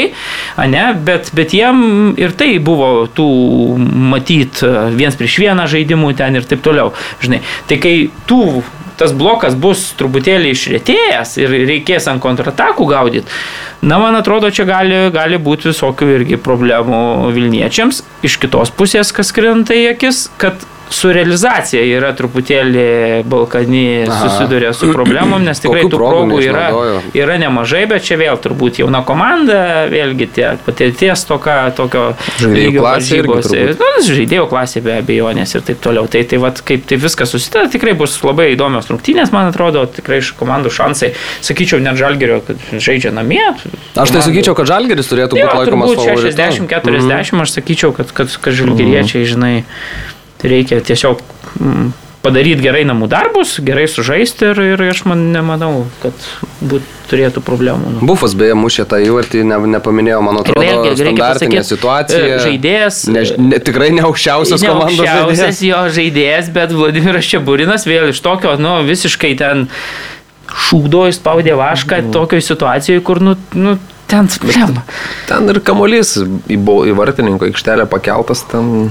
[0.73, 3.29] ne, bet, bet jiem ir tai buvo tų
[4.15, 4.65] matyt
[4.97, 6.95] viens prieš vieną žaidimų ten ir taip toliau.
[7.21, 7.97] Žinai, tai kai
[8.31, 8.63] tų
[9.03, 13.27] tas blokas bus truputėlį išrėtėjęs ir reikės ant kontratakų gaudyti,
[13.83, 18.05] na, man atrodo, čia gali, gali būti visokių irgi problemų Vilniečiams.
[18.23, 22.85] Iš kitos pusės, kas krenta į akis, kad su realizacija yra truputėlį
[23.31, 26.67] Balkani susiduria su problemom, nes tikrai tų progų yra,
[27.17, 32.13] yra nemažai, bet čia vėl turbūt jauna komanda, vėlgi tie patirties toka, tokio
[32.45, 33.51] lygio varžybos.
[33.81, 36.09] Nu, žaidėjų klasė be abejonės ir taip toliau.
[36.13, 40.21] Tai, tai vat, kaip tai viskas susideda, tikrai bus labai įdomios rungtynės, man atrodo, tikrai
[40.23, 41.13] iš komandų šansai.
[41.45, 43.43] Sakyčiau, net Žalgerio, kad žaidžia namie.
[43.97, 47.45] Aš tai sakyčiau, kad Žalgeris turėtų būti laikomas 60-40, mm.
[47.45, 49.55] aš sakyčiau, kad, kad, kad Žalgeriečiai, žinai,
[50.43, 51.21] reikia tiesiog
[51.61, 51.91] mm,
[52.23, 56.27] padaryti gerai namų darbus, gerai sužaisti ir, ir aš man nemanau, kad
[56.61, 57.97] būt, turėtų problemų.
[57.97, 58.07] Nu.
[58.09, 62.23] Bufas beje mušė tą įvartį, ne, nepaminėjau, man atrodo, vėlgi, standartinė pasakyti, situacija.
[62.23, 63.01] E, žaidėjas.
[63.13, 65.27] Ne, ne, tikrai ne aukščiausias komandos žaidėjas.
[65.27, 69.67] Aukščiausias jo žaidėjas, bet Vladimiras Čiaburinas vėl iš tokio, nu, visiškai ten
[70.69, 72.15] šūdo įspaudė vašką mm.
[72.17, 73.77] tokioje situacijoje, kur, nu, nu
[74.13, 74.77] ten, blem.
[75.29, 78.91] Ten ir kamolys į, į vartininko aikštelę pakeltas, ten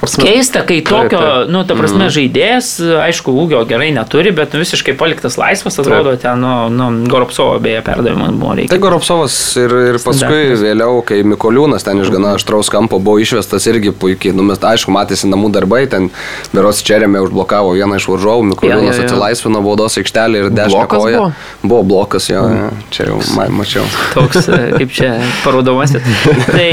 [0.00, 1.52] prasme, Keista, kai tokio, taip.
[1.52, 2.12] nu, ta prasme, mm.
[2.16, 2.68] žaidėjas,
[3.06, 6.24] aišku, ūgio gerai neturi, bet visiškai paliktas laisvas, atrodo, taip.
[6.24, 8.72] ten, nu, nu Goropsovo beje perdavimas buvo reikia.
[8.74, 13.68] Tai Goropsovas ir, ir paskui vėliau, kai Mikoliūnas ten iš gana aštraus kampo buvo išvestas
[13.70, 16.10] irgi puikiai, nu, mes, aišku, matėsi namų darbai, ten
[16.54, 19.08] Beros Čerėmė užblokavo vieną iš varžovų, Mikoliūnas ja, ja, ja.
[19.08, 21.26] atsilaisvino baudos aikštelį ir dešinę koją.
[21.62, 21.70] Buvo?
[21.70, 22.56] buvo blokas, jo, mm.
[22.56, 23.20] ja, čia jau
[23.52, 23.84] mačiau.
[24.14, 26.06] Toks, kaip čia parodomasis.
[26.50, 26.70] tai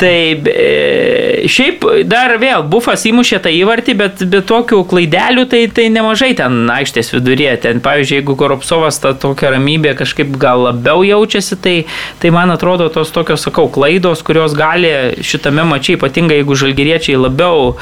[0.00, 5.90] Tai e, šiaip dar vėl bufas įmušė tą įvartį, bet be tokių klaidelių tai, tai
[5.92, 7.58] nemažai ten aikštės viduryje.
[7.66, 11.74] Ten, pavyzdžiui, jeigu Koropsovas tą tokią ramybę kažkaip gal labiau jaučiasi, tai,
[12.22, 17.74] tai man atrodo tos tokios, sakau, klaidos, kurios gali šitame mačiai, ypatingai jeigu žalgeriečiai labiau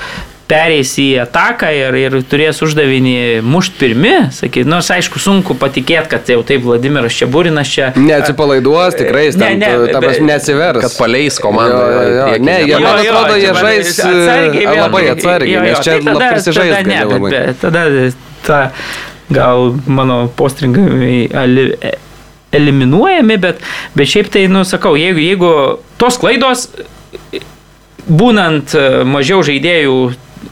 [0.49, 6.31] pereis į ataką ir, ir turės uždavinį mušt pirmi, sakyt, nors aišku, sunku patikėti, kad
[6.33, 7.91] jau taip Vladimiras Čiaburinas čia.
[7.97, 10.81] Neatsipalaiduos, tikrai, jis ten, ne, ne, ta prasme, neatsivers.
[10.87, 11.83] Kad paleis komandą.
[11.85, 15.97] Jo, jo, jo, ne, jie, man atrodo, jie žais atsargiai, vėl, labai atsargiai, nes čia
[15.99, 16.73] tai tada, prisižais.
[16.73, 17.33] Tada, ne, labai.
[17.35, 17.85] bet, tada
[18.47, 18.61] ta,
[19.29, 21.27] gal mano postringai
[22.57, 23.61] eliminuojami, bet,
[23.93, 25.53] bet šiaip tai, nu, sakau, jeigu, jeigu
[26.01, 26.71] tos klaidos
[28.09, 28.73] būnant
[29.05, 29.99] mažiau žaidėjų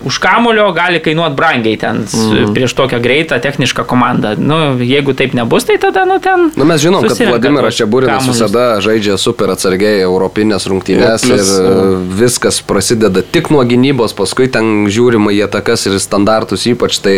[0.04, 2.54] už kamulio gali kainuoti brangiai ten mm.
[2.54, 4.34] prieš tokią greitą technišką komandą.
[4.38, 6.50] Nu, jeigu taip nebus, tai tada, nu, ten.
[6.56, 11.70] Nu, mes žinom, kad Vladimiras Čiaburinas visada žaidžia super atsargiai Europinės rungtynės ir, plus, ir
[11.70, 17.16] uh, viskas prasideda tik nuo gynybos, paskui ten žiūrima į atakas ir standartus ypač, tai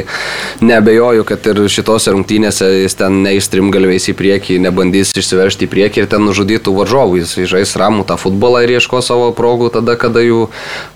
[0.64, 6.04] nebejoju, kad ir šitose rungtynėse jis ten neįstrim galviais į priekį, nebandys išsiveršti į priekį
[6.04, 10.22] ir ten nužudytų varžovų, jis žais ramų tą futbolą ir ieško savo progų tada, kada
[10.24, 10.46] jų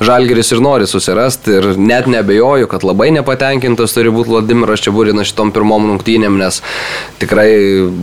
[0.03, 1.59] žalgeris ir nori susirasti.
[1.59, 6.61] Ir net nebejoju, kad labai nepatenkintas turi būti Vladimiras Čiaburinas šitom pirmom rungtynėm, nes
[7.23, 7.51] tikrai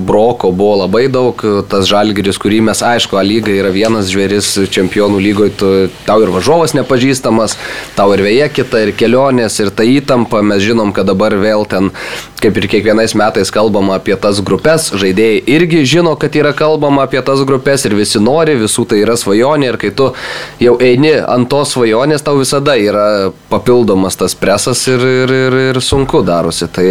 [0.08, 1.43] broko buvo labai daug.
[1.69, 5.72] Tas žalgeris, kurį mes, aišku, A lyga yra vienas žvėris čempionų lygoje, tu,
[6.08, 7.58] tau ir važovas nepažįstamas,
[7.98, 10.41] tau ir vėja kita, ir kelionės, ir ta įtampa.
[10.45, 11.91] Mes žinom, kad dabar vėl ten,
[12.39, 17.22] kaip ir kiekvienais metais kalbama apie tas grupės, žaidėjai irgi žino, kad yra kalbama apie
[17.26, 20.12] tas grupės ir visi nori, visų tai yra svajonė ir kai tu
[20.63, 25.81] jau eini ant tos svajonės, tau visada yra papildomas tas presas ir, ir, ir, ir
[25.83, 26.67] sunku darosi.
[26.73, 26.88] Tai,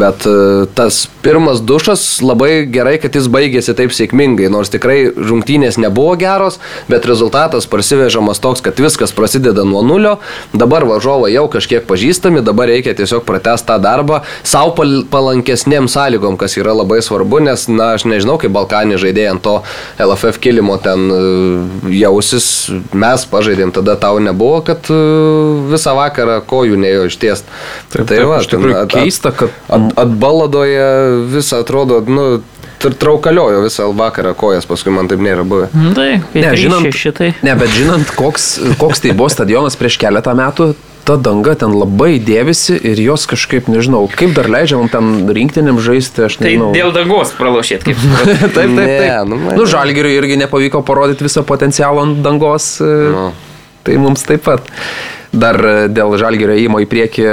[0.00, 5.78] bet e, tas pirmas dušas labai gerai, kad jis baigėsi taip sėkmingai, nors tikrai rungtynės
[5.80, 6.58] nebuvo geros,
[6.90, 10.16] bet rezultatas parsivežamas toks, kad viskas prasideda nuo nulio,
[10.56, 14.74] dabar varžovai jau kažkiek pažįstami, dabar reikia tiesiog pratesti tą darbą savo
[15.10, 19.56] palankesnėm sąlygom, kas yra labai svarbu, nes, na, aš nežinau, kaip Balkanį žaidėjai ant to
[20.02, 21.20] LFF kilimo ten e,
[21.98, 22.48] jausis,
[22.94, 25.00] mes pažaidėm, tada tau nebuvo, kad e,
[25.70, 27.48] visą vakarą kojų nejo ištiest.
[27.92, 30.88] Taip, tai taip, va, iš tikrųjų at, keista, kad at, atbaladoje
[31.32, 32.26] visą atrodo, nu,
[32.78, 35.70] traukaliojo visą vakarą kojas, paskui man taip nėra buvę.
[35.74, 37.32] Nu, tai, ne, žinant, šitai.
[37.46, 38.50] ne, bet žinant, koks,
[38.80, 40.74] koks tai buvo stadionas prieš keletą metų,
[41.06, 45.78] ta danga ten labai dėvisi ir jos kažkaip, nežinau, kaip dar leidžia man ten rinktinėm
[45.82, 46.72] žaisti, aš tai nežinau.
[46.74, 48.38] Tai dėl dangos pralošėt, kaip suprantu.
[48.42, 49.04] taip, taip, taip.
[49.06, 52.72] Ne, nu, nu žalgiriui irgi nepavyko parodyti visą potencialą ant dangos.
[52.82, 53.28] No.
[53.86, 54.66] Tai mums taip pat
[55.38, 57.26] dar e, dėl žalgerio įmo į priekį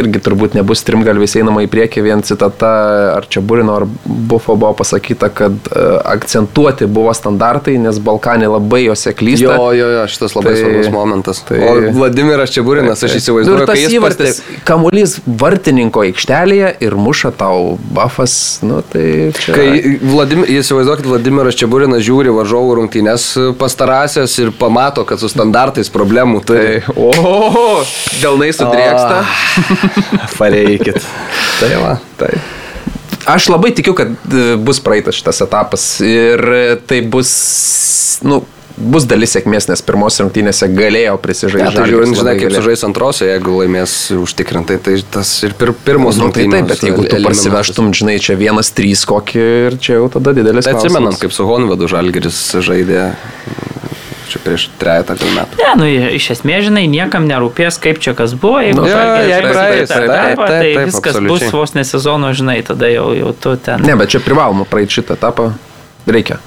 [0.00, 2.70] irgi turbūt nebus trimgalvis einama į priekį, vien citata
[3.16, 8.84] ar čia Burino ar Bufo buvo pasakyta, kad e, akcentuoti buvo standartai, nes Balkanai labai
[8.86, 9.54] juose klysta.
[9.56, 11.42] Jo, jo, jo, šitas labai tai, svarbus momentas.
[11.48, 17.32] Tai, o Vladimiras Čiaburinas, aš įsivaizduoju, nu, kad jis įvartis, kamuolys vartininko aikštelėje ir muša
[17.40, 18.34] tau buffas,
[18.66, 19.06] nu tai
[19.38, 19.56] čia.
[19.56, 23.28] Kai Vladim, įsivaizduokit, Vladimiras Čiaburinas žiūri varžovų rungtynės
[23.60, 26.80] pastarąsias ir pamato, kad su standartais problemų turi.
[26.86, 27.82] Tai, o, O,
[28.20, 29.24] delnai sudrėksta.
[30.38, 31.02] Pareikit.
[31.60, 32.32] tai va, tai.
[33.30, 36.40] Aš labai tikiu, kad e, bus praeitas šitas etapas ir
[36.88, 37.30] tai bus,
[38.26, 38.40] nu,
[38.80, 41.66] bus dalis sėkmės, nes pirmos rungtynėse galėjo prisižaisti.
[41.66, 46.20] Ja, tai žiūrint, žinai, kaip sužais antrose, jeigu laimės užtikrintai, tai tas ir pir, pirmos
[46.20, 50.08] nu, tai taip, bet jeigu tu parsivežtum, žinai, čia vienas, trys kokį ir čia jau
[50.16, 50.68] tada didelis.
[50.68, 53.10] Tai atsimenam, kaip su Honvedu Žalgeris žaidė
[54.30, 55.58] čia prieš trejata gal metų.
[55.60, 55.88] Ne, nu,
[56.18, 61.50] iš esmės, žinai, niekam nerūpės, kaip čia kas buvo, jeigu nu, praeis, tai viskas absoliučiai.
[61.50, 63.82] bus vos nesezono, žinai, tada jau, jau tu ten.
[63.86, 65.50] Ne, bet čia privaloma praeiti šitą etapą.
[66.10, 66.40] Reikia.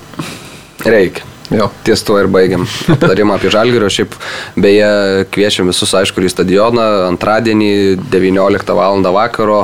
[0.85, 1.29] Reikia.
[1.53, 1.67] Jo.
[1.85, 2.63] Ties tuo ir baigiam
[2.95, 3.89] aptarimą apie Žalgirio.
[3.91, 4.15] Šiaip
[4.59, 4.89] beje,
[5.33, 7.73] kviečiam visus, aišku, į stadioną antradienį
[8.13, 9.03] 19 val.
[9.13, 9.59] vakaro.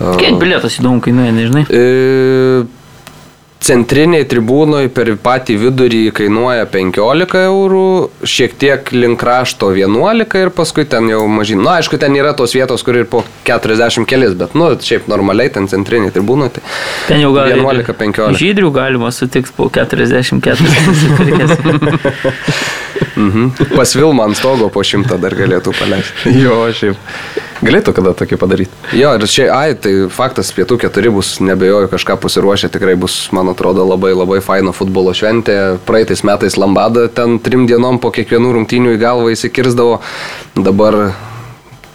[0.00, 1.64] Kiek bilietas įdomu kainuoja, nežinai?
[1.68, 2.64] E,
[3.60, 7.86] centriniai tribūnoj per patį vidurį kainuoja 15 eurų,
[8.24, 11.60] šiek tiek link krašto 11 ir paskui ten jau mažyn.
[11.60, 15.08] Na, nu, aišku, ten yra tos vietos, kur ir po 40 kelis, bet, nu, šiaip
[15.12, 16.48] normaliai ten centriniai tribūnai.
[16.56, 16.62] Tai
[17.10, 18.40] ten jau gal 11-15.
[18.40, 20.40] Žydrių galima sutikti po 44.
[23.16, 23.74] mhm.
[23.74, 26.34] Pas Vilmą ant stogo po 100 dar galėtų paleisti.
[26.44, 26.98] jo, šiaip.
[27.60, 28.78] Galėtų kada tokį padaryti.
[28.96, 33.52] Jo, ir čia, ai, tai faktas, pietų keturi bus, nebejoju, kažką pasiruošę, tikrai bus, man
[33.52, 35.76] atrodo, labai labai faino futbolo šventė.
[35.88, 40.00] Praeitais metais Lambada ten trim dienom po kiekvienų rungtynių į galvą įsikirzdavo.
[40.56, 41.12] Dabar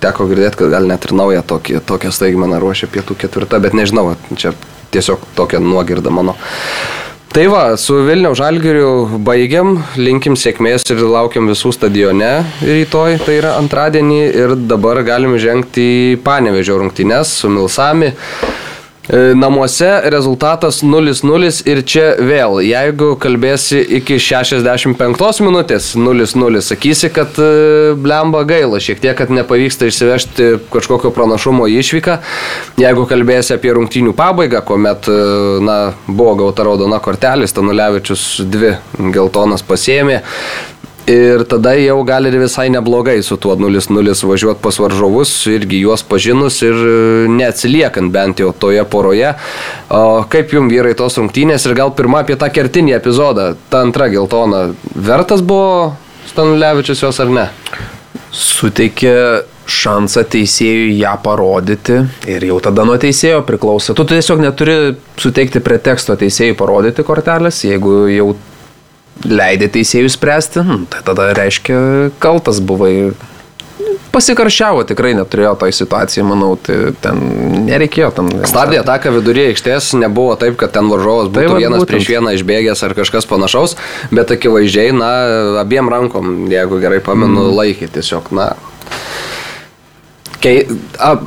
[0.05, 4.11] teko girdėti, kad gal net ir naują tokį, tokią staigmeną ruošia pietų ketvirtą, bet nežinau,
[4.37, 4.53] čia
[4.93, 6.37] tiesiog tokia nuogirda mano.
[7.35, 8.89] Tai va, su Vilnių Žalgiriu
[9.27, 12.29] baigiam, linkim sėkmės ir laukiam visų stadione
[12.63, 18.13] rytoj, tai yra antradienį ir dabar galim žengti į Panevežio rungtynes su Milsami.
[19.09, 27.37] E, namuose rezultatas 0-0 ir čia vėl, jeigu kalbėsi iki 65 minutės 0-0, sakysi, kad
[27.37, 32.17] e, blemba gaila, šiek tiek, kad nepavyksta išsivežti kažkokio pranašumo išvyką.
[32.81, 35.19] Jeigu kalbėsi apie rungtynių pabaigą, kuomet e,
[35.61, 38.73] na, buvo gauta raudona kortelė, Stanulevičius dvi
[39.13, 40.23] geltonas pasėmė,
[41.05, 46.01] Ir tada jau gali ir visai neblogai su tuo 0-0 važiuoti pas varžovus, irgi juos
[46.01, 46.95] pažinus ir e,
[47.29, 49.35] neatsiliekant bent jau toje poroje.
[49.93, 54.09] O kaip jums vyrai tos rungtynės ir gal pirmą apie tą kertinį epizodą, ta antra
[54.09, 55.93] geltona, vertas buvo
[56.31, 57.45] Stanulevičius jos ar ne?
[58.33, 59.13] Suteikė
[59.69, 63.93] šansą teisėjui ją parodyti ir jau tada nuo teisėjo priklauso.
[63.93, 68.33] Tu tiesiog neturi suteikti preteksto teisėjui parodyti kortelės, jeigu jau
[69.29, 71.77] leidė teisėjų spręsti, hm, tai tada reiškia
[72.23, 73.13] kaltas buvai.
[74.15, 77.19] Pasikaršiavo, tikrai neturėjo toj situacijai, manau, tai ten
[77.65, 78.29] nereikėjo tam.
[78.47, 81.91] Stabdė ataką viduryje aikštės, nebuvo taip, kad ten varžovas būtų tai vienas būtent.
[81.91, 83.75] prieš vieną išbėgęs ar kažkas panašaus,
[84.15, 85.11] bet akivaizdžiai, na,
[85.65, 87.57] abiem rankom, jeigu gerai pamenu, mm.
[87.59, 88.53] laikė tiesiog, na.
[90.39, 90.63] Kei,
[90.95, 91.17] a,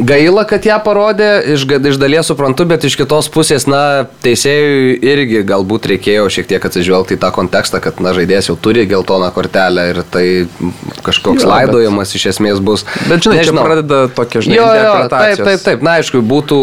[0.00, 5.42] Gaila, kad ją parodė, iš, iš dalies suprantu, bet iš kitos pusės, na, teisėjui irgi
[5.48, 9.86] galbūt reikėjo šiek tiek atsižvelgti į tą kontekstą, kad, na, žaidėjas jau turi geltoną kortelę
[9.92, 10.24] ir tai
[11.04, 12.86] kažkoks jo, laidojimas bet, iš esmės bus.
[13.10, 13.60] Bet, žinai, Nežinau.
[13.60, 16.60] čia pradeda tokia, žinai, jo, jo, taip, taip, taip, na, aišku, būtų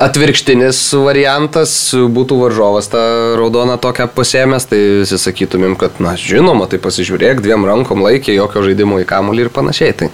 [0.00, 1.74] atvirkštinis variantas
[2.14, 3.02] būtų varžovas tą
[3.40, 8.64] raudoną tokią pasėmęs, tai visi sakytumėm, kad, na, žinoma, tai pasižiūrėk, dviem rankom laikė, jokio
[8.68, 9.96] žaidimo į kamulį ir panašiai.
[9.96, 10.12] Tai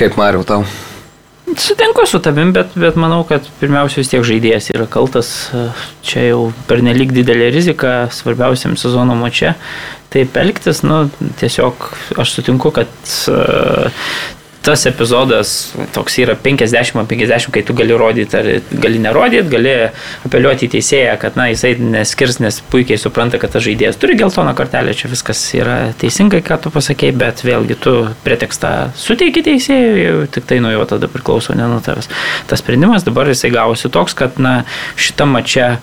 [0.00, 0.64] kaip Mariu tau?
[1.56, 5.30] Sutinku su tavim, bet, bet manau, kad pirmiausia vis tiek žaidėjas yra kaltas.
[6.06, 9.54] Čia jau per nelik didelė rizika svarbiausiam sezono mače.
[10.10, 11.04] Taip elgtis, nu,
[11.40, 11.90] tiesiog
[12.20, 12.90] aš sutinku, kad
[14.62, 18.48] tas epizodas toks yra 50-50, kai tu gali rodyti ar
[18.82, 19.72] gali nerodyti, gali
[20.26, 24.52] apeliuoti į teisėją, kad na, jisai neskirs, nes puikiai supranta, kad tas žaidėjas turi geltoną
[24.58, 27.96] kortelę, čia viskas yra teisingai, ką tu pasakėjai, bet vėlgi tu
[28.26, 32.10] pretekstą suteiki teisėjui, tik tai nuo jo tada priklauso, ne nuo tavęs.
[32.50, 34.60] Tas sprendimas dabar jisai gavosi toks, kad na,
[35.00, 35.76] šitą mačią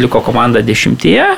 [0.00, 1.28] liko komanda dešimtyje,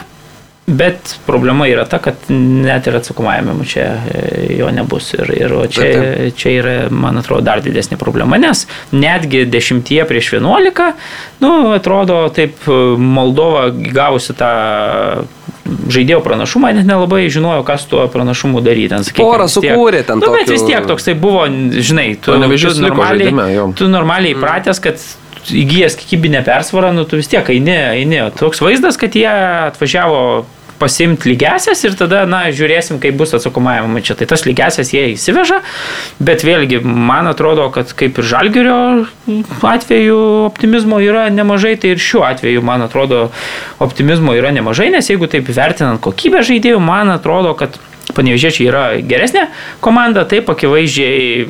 [0.67, 4.23] Bet problema yra ta, kad net ir atsakomajame čia e,
[4.59, 5.13] jo nebus.
[5.15, 5.91] Ir, ir čia,
[6.35, 10.91] čia yra, man atrodo, dar didesnė problema, nes netgi 10 prieš 11,
[11.45, 12.67] nu, atrodo, taip
[12.99, 14.51] Moldova gavusi tą
[15.67, 18.99] žaidėjo pranašumą, net nelabai žinojo, kas tuo pranašumu daryti.
[19.19, 20.19] Porą sukūrė ten.
[20.23, 23.47] Nu, bet vis tiek toks tai buvo, žinai, tu, tu, normaliai, žaidime,
[23.79, 24.41] tu normaliai mm.
[24.41, 25.07] įpratęs, kad
[25.47, 28.21] įgyjęs kiekybinę persvarą, nu, tu vis tiek eini, eini.
[28.39, 30.21] Toks vaizdas, kad jie atvažiavo
[30.81, 34.17] pasimti lygesias ir tada, na, žiūrėsim, kaip bus atsakomajame mače.
[34.21, 35.61] Tai tas lygesias jie įsiveža,
[36.23, 38.79] bet vėlgi, man atrodo, kad kaip ir žalgerio
[39.67, 43.27] atveju optimizmo yra nemažai, tai ir šiuo atveju, man atrodo,
[43.83, 47.81] optimizmo yra nemažai, nes jeigu taip vertinant kokybę žaidėjų, man atrodo, kad
[48.17, 49.49] panevežėčiai yra geresnė
[49.85, 51.47] komanda, taip akivaizdžiai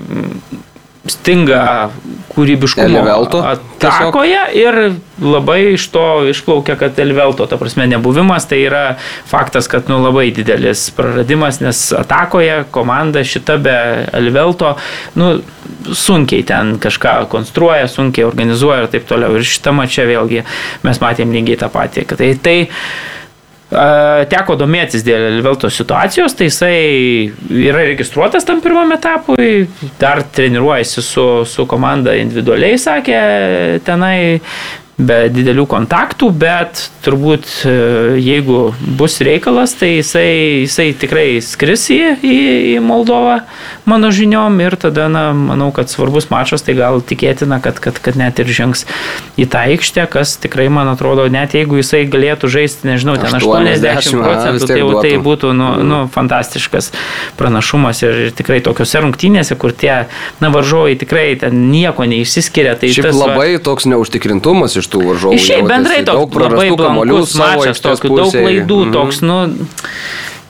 [1.10, 1.90] stinga
[2.34, 3.42] kūrybiškumo Elvelto
[3.76, 4.78] atakoje ir
[5.22, 8.84] labai iš to išplaukia, kad Elvelto, ta prasme, nebuvimas, tai yra
[9.28, 13.76] faktas, kad nu, labai didelis praradimas, nes atakoje komanda šita be
[14.16, 14.74] Elvelto,
[15.16, 15.36] nu,
[15.92, 19.36] sunkiai ten kažką konstruoja, sunkiai organizuoja ir taip toliau.
[19.36, 20.44] Ir šitą čia vėlgi
[20.86, 22.06] mes matėm lygiai tą patį.
[22.16, 22.56] Tai, tai
[23.66, 26.76] Teko domėtis dėl Velto situacijos, tai jisai
[27.50, 29.66] yra registruotas tam pirmam etapui,
[29.98, 33.18] dar treniruojasi su, su komanda individualiai, sakė
[33.86, 34.18] tenai
[34.96, 37.72] be didelių kontaktų, bet turbūt e,
[38.16, 42.36] jeigu bus reikalas, tai jisai, jisai tikrai skris į, į,
[42.72, 43.42] į Moldovą,
[43.84, 48.16] mano žiniom, ir tada, na, manau, kad svarbus mačas, tai gal tikėtina, kad, kad, kad
[48.16, 48.86] net ir žengs
[49.36, 54.16] į tą aikštę, kas tikrai, man atrodo, net jeigu jisai galėtų žaisti, nežinau, ten 80
[54.16, 55.92] procentų, tai jau tai būtų, nu, mm.
[55.92, 56.90] nu, fantastiškas
[57.36, 60.06] pranašumas ir, ir tikrai tokiuose rungtynėse, kur tie,
[60.40, 62.78] na, varžovai tikrai ten nieko neišsiskiria.
[62.80, 65.38] Tai Šiaip tas, labai va, toks neužtikrintumas iš iš tų varžovų.
[65.42, 68.92] Šiaip bendrai toks labai blankus mačas, tokių daug klaidų, -hmm.
[68.94, 69.38] toks, nu,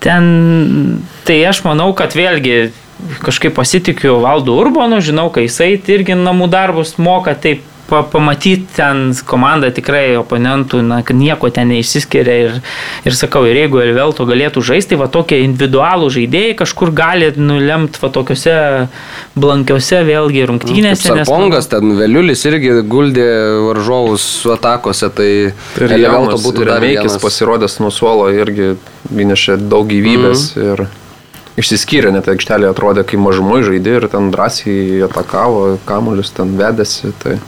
[0.04, 0.26] ten,
[1.24, 2.70] tai aš manau, kad vėlgi
[3.24, 9.12] kažkaip pasitikiu Valdu Urbanu, žinau, kai jisai irgi namų darbus moka taip pa, pamatyti ten
[9.28, 12.58] komandą tikrai oponentų, na, nieko ten neišsiskiria ir,
[13.06, 18.10] ir sakau, ir jeigu Elvelto galėtų žaisti, va tokie individualų žaidėjai kažkur gali nulemti va
[18.14, 18.56] tokiuose
[19.38, 21.14] blankiuose vėlgi rungtynėse.
[21.20, 23.30] Nes Pongas, ten Veliulis irgi guldė
[23.68, 24.26] varžovus
[24.56, 27.18] atakose, tai ir Elvelto būtų dar vienas.
[27.22, 28.74] pasirodęs nuo suolo irgi
[29.14, 30.52] įnešė daug gyvybės.
[30.56, 30.72] Mm -hmm.
[30.72, 31.06] ir
[31.56, 37.12] išsiskyrė, net aikštelė atrodė kaip mažumai žaidė ir ten drąsiai atakavo, kamuolius ten vedėsi.
[37.22, 37.38] Tai...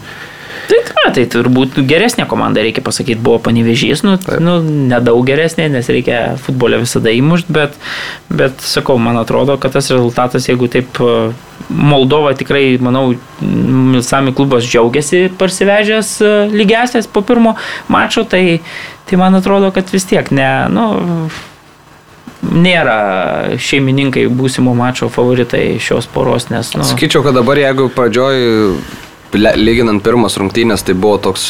[0.68, 4.42] Tai, ta, tai turbūt geresnė komanda, reikia pasakyti, buvo panevežys, nu, Taip.
[4.44, 4.58] nu,
[4.90, 7.78] nedaug geresnė, nes reikia futbolę visada įmušti, bet,
[8.28, 11.00] bet, sakau, man atrodo, kad tas rezultatas, jeigu taip
[11.68, 13.10] Moldova tikrai, manau,
[14.04, 16.14] Sami klubas džiaugiasi parsivežęs
[16.52, 17.56] lygesias po pirmo
[17.92, 18.60] mačo, tai,
[19.08, 20.86] tai man atrodo, kad vis tiek ne, nu,
[22.42, 26.72] nėra šeimininkai būsimo mačo favoritai šios poros, nes...
[26.76, 26.86] Nu...
[26.88, 28.42] Sakyčiau, kad dabar jeigu pradžioj
[29.34, 31.48] lyginant pirmas rungtynės, tai buvo toks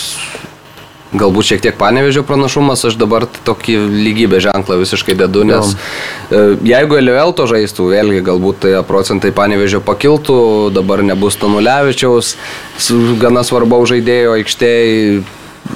[1.09, 5.73] galbūt šiek tiek panevežio pranašumas, aš dabar tokį lygybę ženklą visiškai dedu, nes
[6.29, 6.43] jo.
[6.69, 10.39] jeigu Elivelto žaistų, vėlgi galbūt tai procentai panevežio pakiltų,
[10.77, 12.35] dabar nebus Tanulevičiaus,
[13.23, 15.23] gana svarbaus žaidėjo aikštėje,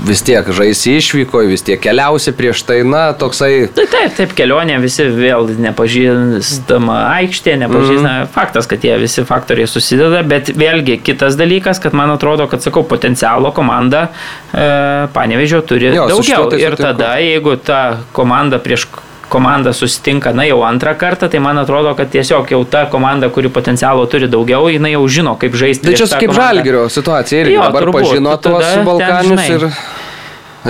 [0.07, 3.69] vis tiek žaisi išvyko, vis tiek keliausi prieš tai, na, toksai.
[3.77, 8.15] Tai taip, taip, kelionė visi vėl nepažįstama aikštė, nepažįstama.
[8.25, 8.33] Mm.
[8.35, 12.85] Faktas, kad tie visi faktoriai susideda, bet vėlgi kitas dalykas, kad man atrodo, kad sakau,
[12.89, 14.67] potencialo komanda e,
[15.15, 16.49] panevežio turi jo, daugiau.
[16.53, 17.83] Tai ir tada, jeigu ta
[18.17, 18.89] komanda prieš
[19.33, 23.49] komanda susitinka, na jau antrą kartą, tai man atrodo, kad tiesiog jau ta komanda, kuri
[23.53, 25.89] potencialo turi daugiau, jinai jau žino, kaip žaisti.
[25.89, 29.63] Tai čia kaip žalgerio situacija ir dabar turbūt, pažino tuos Balkanius ir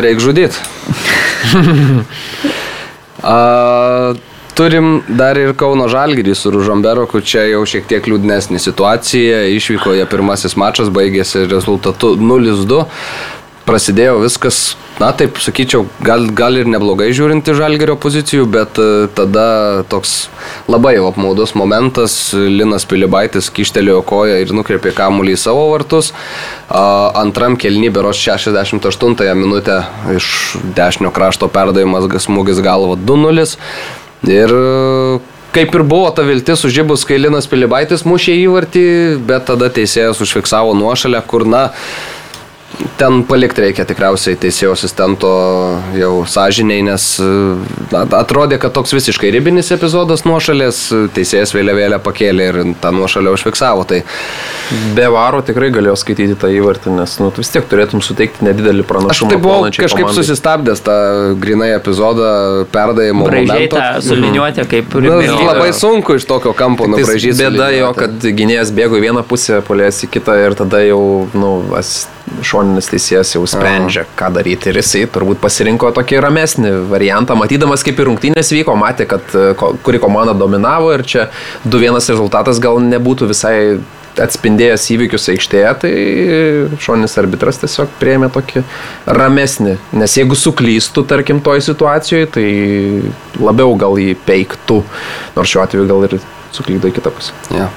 [0.06, 0.56] reikia žudyti.
[4.54, 9.44] turim dar ir Kauno Žalgirį su Ružomberoku, čia jau šiek tiek liūdnesnė situacija.
[9.56, 12.84] Išvykoje pirmasis mačas baigėsi rezultatu 0-2
[13.66, 19.06] prasidėjo viskas, na taip sakyčiau, gal, gal ir neblogai žiūrint į žalgerio pozicijų, bet e,
[19.16, 19.46] tada
[19.90, 20.28] toks
[20.70, 26.12] labai apmaudus momentas, Linas Pilibaitis kištelėjo koją ir nukreipė kamuolį į savo vartus.
[26.68, 29.82] Antram kelny beros 68 minutę
[30.16, 30.30] iš
[30.76, 33.46] dešinio krašto perdavimas smūgis galvo 2-0.
[34.30, 34.52] Ir
[35.52, 38.84] kaip ir buvo ta viltis užžibus, kai Linas Pilibaitis mušė įvartį,
[39.28, 41.68] bet tada teisėjas užfiksavo nuošalę, kur, na,
[42.96, 45.30] Ten palikti reikia tikriausiai teisėjo asistento
[45.96, 47.06] jau sąžiniai, nes
[47.92, 50.84] atrodė, kad toks visiškai ribinis epizodas nuošalės,
[51.16, 53.84] teisėjas vėliavėlę pakėlė ir tą nuošalę užfiksavo.
[53.88, 54.02] Tai...
[54.96, 59.28] Be varo tikrai galėjo skaityti tą įvartį, nes nu, vis tiek turėtum suteikti nedidelį pranašumą.
[59.28, 60.16] Aš tai buvau kažkaip komandai.
[60.16, 60.96] susistabdęs tą
[61.42, 62.30] grinai epizodą
[62.72, 63.26] perdavimo.
[63.28, 67.36] Bražytą suliniuotę kaip nu, labai sunku iš tokio kampo nubražyti.
[67.42, 71.02] Bėda jo, kad gynėjas bėgo į vieną pusę, polės į kitą ir tada jau
[71.36, 71.52] nu,
[72.46, 74.70] šoninis teisėjas jau sprendžia, ką daryti.
[74.70, 79.50] Ir jisai turbūt pasirinko tokį ramesnį variantą, matydamas kaip ir rungtynės vyko, matė, kad e,
[79.58, 81.26] kuri komanda dominavo ir čia
[81.66, 83.56] 2-1 rezultatas gal nebūtų visai
[84.20, 85.92] atspindėjęs įvykius aikštėje, tai
[86.84, 88.64] šonis arbitras tiesiog prieėmė tokį
[89.18, 89.78] ramesnį.
[89.96, 92.46] Nes jeigu suklystų, tarkim, toj situacijoje, tai
[93.40, 94.82] labiau gal jį peiktų,
[95.36, 96.18] nors šiuo atveju gal ir
[96.52, 97.34] suklydo į kitą pusę.
[97.54, 97.68] Ja.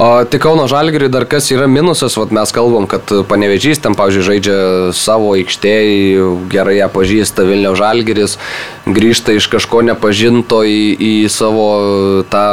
[0.00, 4.26] O tik Kauno Žalgiriui dar kas yra minusas, vat mes kalbam, kad panevežys ten, pavyzdžiui,
[4.28, 4.56] žaidžia
[4.96, 8.36] savo aikštėje, gerai ją pažįsta Vilnių Žalgiris,
[8.86, 11.68] grįžta iš kažko nepažinto į, į savo
[12.30, 12.46] tą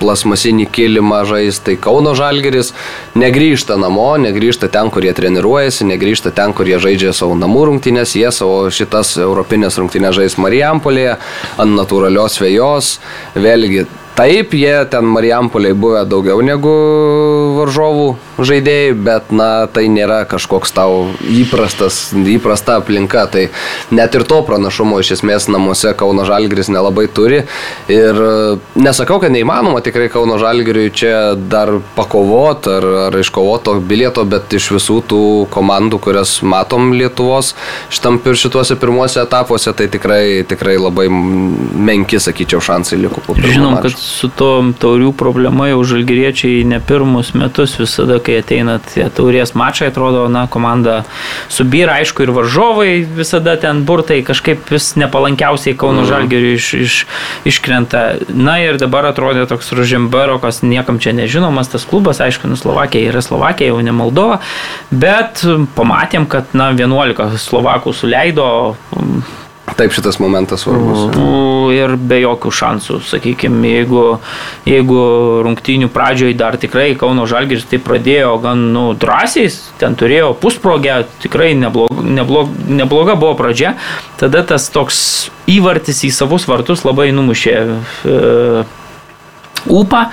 [0.00, 2.72] plasmasinį kilimą žais, tai Kauno Žalgiris
[3.18, 8.16] negrįžta namo, negrįžta ten, kur jie treniruojasi, negrįžta ten, kur jie žaidžia savo namų rungtynės,
[8.18, 11.18] jie savo šitas europinės rungtynės žais Marijampolėje,
[11.62, 12.94] ant natūralios vėjos,
[13.34, 16.72] vėlgi Taip, jie ten Marijampoliai buvę daugiau negu
[17.56, 18.08] varžovų
[18.44, 23.24] žaidėjai, bet na, tai nėra kažkoks tau įprastas, įprasta aplinka.
[23.32, 23.46] Tai
[23.94, 27.42] net ir to pranašumo iš esmės namuose Kauno Žalgiris nelabai turi.
[27.92, 28.20] Ir
[28.76, 34.72] nesakau, kad neįmanoma tikrai Kauno Žalgiriui čia dar pakovot ar, ar iškovoto bilieto, bet iš
[34.76, 37.54] visų tų komandų, kurias matom Lietuvos
[37.92, 43.52] šitam ir šituose pirmuose etapuose, tai tikrai, tikrai labai menki, sakyčiau, šansai liko po pirmo.
[43.56, 44.50] Žinom, kad su to
[44.82, 50.44] taurių problema jau žalgyriečiai ne pirmus metus visada, kai ateina tie taurės mačai, atrodo, na,
[50.50, 51.02] komanda
[51.52, 56.08] subyra, aišku, ir varžovai visada ten burtai kažkaip vis nepalankiausiai Kauno mm.
[56.10, 56.96] žalgiriui iš, iš,
[57.48, 58.02] iškrenta.
[58.34, 63.22] Na ir dabar atrodė toks Ružimberokas, niekam čia nežinomas tas klubas, aišku, nu Slovakija yra
[63.24, 64.40] Slovakija, jau ne Moldova,
[64.90, 65.44] bet
[65.76, 68.48] pamatėm, kad, na, 11 Slovakų suleido
[69.76, 71.06] Taip šitas momentas svarbus.
[71.16, 74.02] Mm, ir be jokių šansų, sakykime, jeigu,
[74.68, 74.98] jeigu
[75.46, 79.48] rungtynių pradžioje dar tikrai Kauno Žalgiris tai pradėjo gan nu, drąsiai,
[79.80, 83.76] ten turėjo pusprogę, tikrai neblog, neblog, nebloga buvo pradžia,
[84.20, 85.02] tada tas toks
[85.50, 88.64] įvartis į savus vartus labai numušė e,
[89.72, 90.06] ūpą.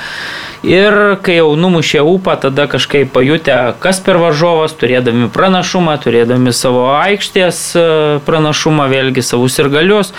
[0.65, 6.89] Ir kai jau numušė upą, tada kažkaip pajutę, kas per varžovas, turėdami pranašumą, turėdami savo
[6.97, 7.83] aikštės e,
[8.27, 10.11] pranašumą, vėlgi savus ir galius,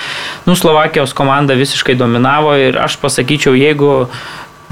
[0.48, 4.06] nu, Slovakijos komanda visiškai dominavo ir aš pasakyčiau, jeigu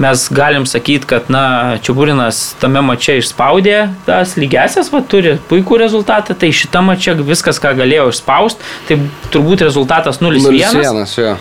[0.01, 3.77] mes galim sakyti, kad, na, Čiaburinas tame mače išspaudė
[4.09, 9.67] tas lygesias, va, turi puikų rezultatą, tai šitą mače viskas, ką galėjo išspausti, tai turbūt
[9.69, 10.81] rezultatas 0-1.
[10.81, 11.35] 0-1, jo.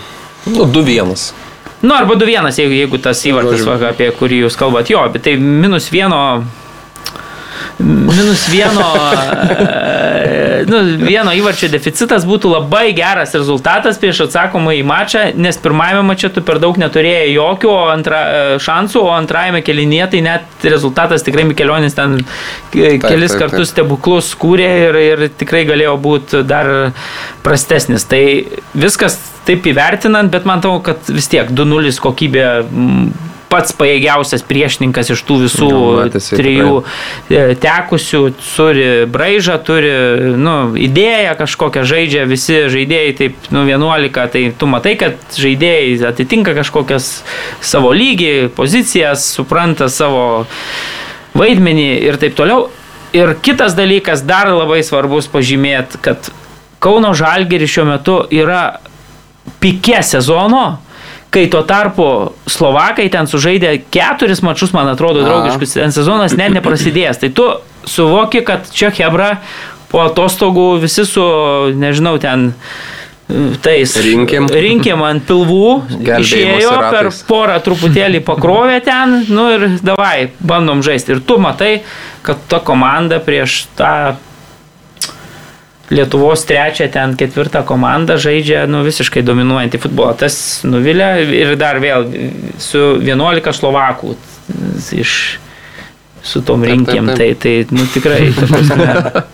[0.53, 1.47] Nu, 2-1.
[1.81, 5.37] Nu, arba 2-1, jeigu, jeigu tas įvartis, va, apie kurį jūs kalbat, jo, bet tai
[5.39, 6.18] minus vieno
[7.79, 8.83] minus vieno,
[10.24, 16.03] e, nu, vieno įvarčio deficitas būtų labai geras rezultatas prieš atsakomą į mačą, nes pirmajame
[16.09, 21.26] mače tu per daug neturėjai jokių antra, e, šansų, o antrajame kelinėje tai net rezultatas
[21.26, 22.18] tikrai Mikelionis ten
[22.72, 26.72] kelis taip, taip, kartus stebuklus kūrė ir, ir tikrai galėjo būti dar
[27.47, 28.09] prastesnis.
[28.11, 28.22] Tai
[28.74, 32.47] viskas taip įvertinant, bet man tau, kad vis tiek 2-0 kokybė
[33.49, 35.68] pats pajėgiausias priešininkas iš tų visų
[35.99, 37.53] Matėsi, trijų tikrai.
[37.53, 39.92] E, tekusių, turi braižą, turi
[40.38, 40.57] nu,
[40.88, 47.12] idėją kažkokią, žaidžia visi žaidėjai, taip, nu, 11, tai tu matai, kad žaidėjai atitinka kažkokias
[47.64, 50.44] savo lygį, pozicijas, supranta savo
[51.38, 52.68] vaidmenį ir taip toliau.
[53.16, 56.28] Ir kitas dalykas, dar labai svarbus pažymėti, kad
[56.78, 58.78] Kauno Žalgeris šiuo metu yra
[59.62, 60.78] pikė sezono,
[61.31, 62.09] kai tuo tarpu
[62.49, 67.20] Slovakai ten sužaidė keturis mačius, man atrodo, draugiškus, ten sezonas net neprasidėjęs.
[67.24, 67.49] Tai tu
[67.89, 69.37] suvoki, kad čia Hebra
[69.93, 71.24] po atostogų visi su,
[71.76, 72.53] nežinau, ten
[73.61, 74.47] tais Rinkim.
[74.49, 81.12] rinkim ant pilvų, išėjo per porą truputėlį pakrovė ten, nu ir davai, bandom žaisti.
[81.16, 81.83] Ir tu matai,
[82.24, 84.16] kad ta komanda prieš tą
[85.91, 90.12] Lietuvos trečią, ten ketvirtą komandą žaidžia nu, visiškai dominuojantį futbolą.
[90.20, 90.36] Tas
[90.68, 92.05] nuvilia ir dar vėl
[92.61, 94.12] su 11 Slovakų
[94.93, 95.14] iš
[96.29, 97.39] su tom Taip, taip, rinkėm, taip.
[97.41, 99.24] tai, tai nu, tikrai, ta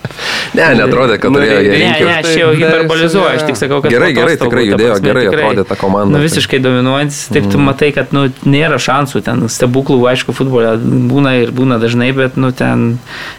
[0.54, 2.04] Ne, netrodė, kad Nu, turėjo jie Ne, rinkti.
[2.06, 5.76] ne, aš jau hiperbolizuoju, aš tik sakau, kad Gerai, gerai, tikrai judėjo, gerai atrodė ta
[5.80, 6.14] komanda.
[6.14, 10.76] Nu, visiškai dominuojantis, taip tu matai, kad nu, nėra šansų, ten stebuklų, aišku, futbole
[11.10, 12.86] būna ir būna dažnai, bet nu, ten,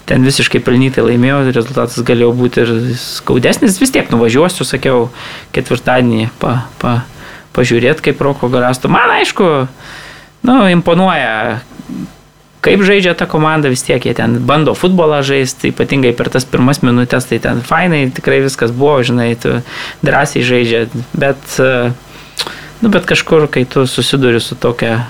[0.09, 5.07] ten visiškai pelnytai laimėjo, rezultatas galėjo būti ir skaudesnis, vis tiek nuvažiuosiu, sakiau,
[5.55, 6.97] ketvirtadienį pa, pa,
[7.55, 8.91] pažiūrėti, kaip Roko Garasto.
[8.91, 9.47] Man aišku,
[10.49, 11.61] nu, imponuoja
[12.65, 16.81] kaip žaidžia ta komanda, vis tiek jie ten bando futbolą žaisti, ypatingai per tas pirmas
[16.85, 19.59] minutės, tai ten fainai, tikrai viskas buvo, žinai, tu
[20.05, 21.91] drąsiai žaidžia, bet, e,
[22.81, 25.05] nu, bet kažkur, kai tu susiduri su tokia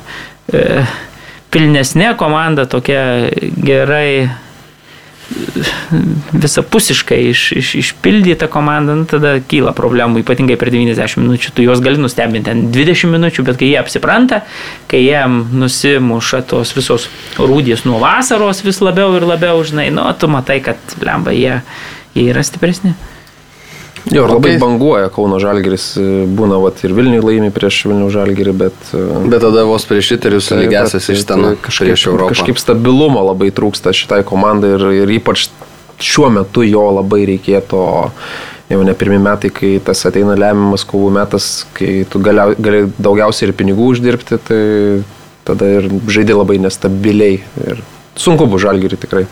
[0.52, 0.84] e,
[1.56, 4.28] pilnesnė komanda, tokia gerai
[6.34, 11.54] visapusiškai iš, iš, išpildyta komanda, nu, tada kyla problemų, ypatingai per 90 minučių.
[11.56, 14.44] Tu juos gali nustebinti ten 20 minučių, bet kai jie apsipranta,
[14.92, 17.10] kai jiem nusimuša tos visos
[17.40, 21.60] rūdės nuo vasaros vis labiau ir labiau, žinai, nu, tu matai, kad lemba jie,
[22.14, 22.94] jie yra stipresni.
[24.12, 24.60] Jo, ir labai Okay.
[24.62, 28.76] banguoja Kauno Žalgiris, e, būna vat, ir Vilniui laimi prieš Vilnių Žalgirį, bet...
[28.94, 32.36] e, Bet tada vos prieš šiterius taip, lygiasias bet, iš ten e, prieš Europą.
[32.36, 35.48] Kažkaip stabilumo labai trūksta šitai komandai ir, ir ypač
[35.98, 37.82] šiuo metu jo labai reikėtų.
[38.66, 43.52] Jau ne pirmi metai, kai tas ateina lemiamas kovų metas, kai tu gali, gali daugiausiai
[43.52, 44.62] ir pinigų uždirbti, tai
[45.46, 47.44] tada ir žaidži labai nestabiliai.
[47.62, 47.84] Ir
[48.18, 49.28] sunku bus žalgirį tikrai.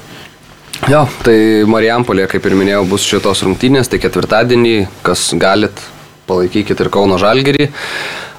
[0.92, 4.74] Jo, tai Marijampolė, kaip ir minėjau, bus šitos rungtynės, tai ketvirtadienį,
[5.06, 5.80] kas galit,
[6.28, 7.70] palaikykit ir Kauno Žalgirį.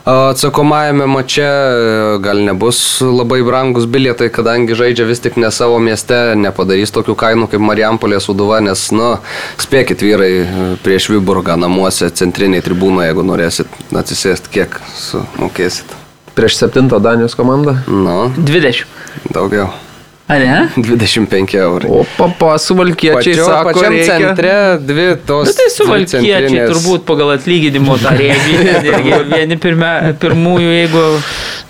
[0.04, 6.18] Atsakomajame mače e, gal nebus labai brangus bilietai, kadangi žaidžia vis tik ne savo mieste,
[6.36, 9.14] nepadarys tokių kainų kaip Marijampolė Suduva, nes, nu,
[9.64, 15.96] spėkit vyrai e, prieš Viburgą namuose, centriniai tribūnoje, jeigu norėsit atsisėsti, kiek sumokėsit.
[16.36, 17.78] Prieš septintą Danijos komandą.
[17.88, 18.84] Nu, 20.
[19.32, 19.72] daugiau.
[20.24, 20.60] Ar ne?
[20.80, 21.88] 25 eurų.
[21.92, 24.14] O papa, suvalkiečiai Pačio, sako, pačiam reikia.
[24.22, 25.50] centre dvi tos.
[25.50, 31.02] Nu, tai suvalkiečiai centrinės- turbūt pagal atlyginimo tą irgi Vieni pirmia, pirmųjų, jeigu,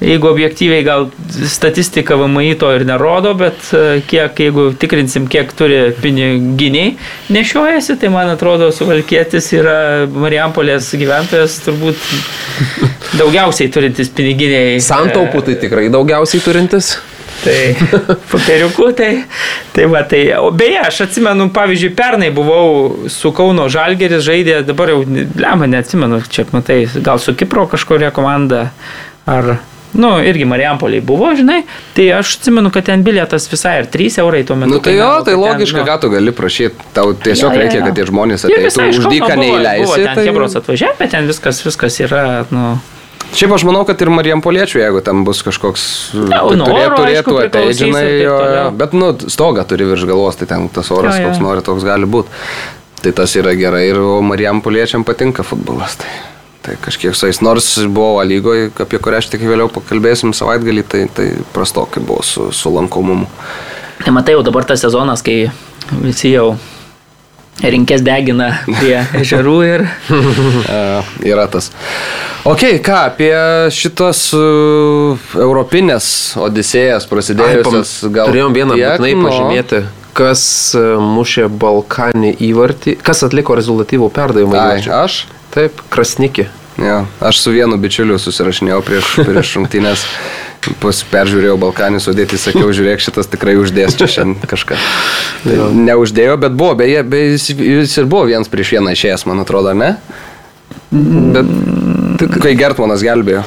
[0.07, 1.09] jeigu objektyviai gal
[1.50, 6.92] statistika VMI to ir nerodo, bet e, kiek, jeigu tikrinsim, kiek turi piniginiai
[7.34, 9.76] nešiojasi, tai man atrodo, suvalkietis yra
[10.14, 12.07] Marijampolės gyventojas turbūt
[13.18, 14.78] daugiausiai turintis piniginiai.
[14.78, 16.94] Santaupų tai tikrai daugiausiai turintis.
[17.43, 17.59] Tai
[18.32, 19.11] popieriukų, tai,
[19.74, 24.95] tai va, tai, o beje, aš atsimenu, pavyzdžiui, pernai buvau su Kauno Žalgeris, žaidė, dabar
[24.95, 28.68] jau, lemą, neatsimenu, čia, matai, gal su Kipro kažkuria komanda,
[29.28, 29.57] ar,
[29.95, 31.62] nu, irgi Mariampoliai buvo, žinai,
[31.97, 34.76] tai aš atsimenu, kad ten bilietas visai ir 3 eurai tuo metu.
[34.76, 36.91] Nu tai jo, tai logiška, ten, nu, ką tu gali prašyti.
[36.97, 37.87] Tau tiesiog Jo, jo, reikia, jo.
[37.91, 38.89] kad tie žmonės ateitų.
[38.91, 40.01] Už dyką neįleisi.
[40.01, 40.26] ten Tai...
[40.30, 42.24] Hebros atvažiavę, ten viskas, viskas yra,
[42.55, 42.74] nu,
[43.35, 45.85] Šiaip aš manau, kad ir Marijampoliečių, jeigu tam bus kažkoks...
[46.14, 48.66] Na, tai nuo oro, aišku, ateiti, žinai, jo, jo.
[48.78, 51.32] Bet, nu, stogą turi virš galvos, tai ten tas oras, Jo, jo.
[51.32, 52.30] koks nori, toks gali būti.
[53.03, 55.99] Tai tas yra gerai ir Marijampoliečiam patinka futbolas.
[56.01, 56.12] Tai,
[56.64, 60.87] tai kažkiek su jais, nors buvo A lygoje, apie kurią aš tik vėliau pakalbėsim savaitgalį,
[60.87, 61.26] tai, tai
[61.57, 63.26] prastokai buvo su, su lankomumu.
[64.05, 65.51] Tai matai, jau dabar tas sezonas, kai
[66.01, 66.55] visi jau
[67.62, 69.84] rinkės degina prie ežerų ir
[71.32, 71.70] yra tas.
[72.44, 73.34] Ok, ką apie
[73.72, 76.07] šitos uh, europinės
[76.40, 78.32] odisėjas prasidėjusias gal.
[78.32, 79.28] Turėjom vieną būtinai nu.
[79.28, 79.84] pažymėti,
[80.14, 80.42] kas
[80.78, 84.61] e, mušė Balkanį įvartį, kas atliko rezultatyvų perdavimą.
[84.61, 85.24] Ai, aš?
[85.55, 86.48] Taip, Krasnikį.
[86.82, 90.07] Ja, aš su vienu bičiuliu susirašinėjau prieš, prieš rungtynės,
[90.82, 94.78] pas peržiūrėjau Balkanį sudėti, sakiau, žiūrėk, šitas tikrai uždės čia šiandien kažką.
[95.44, 99.44] Tai neuždėjo, bet buvo, beje, be, jis, jis ir buvo vienas prieš vieną išėjęs, man
[99.44, 99.94] atrodo, ne?
[100.94, 101.50] Bet,
[102.40, 103.42] Kai Gertmanas gelbėjo.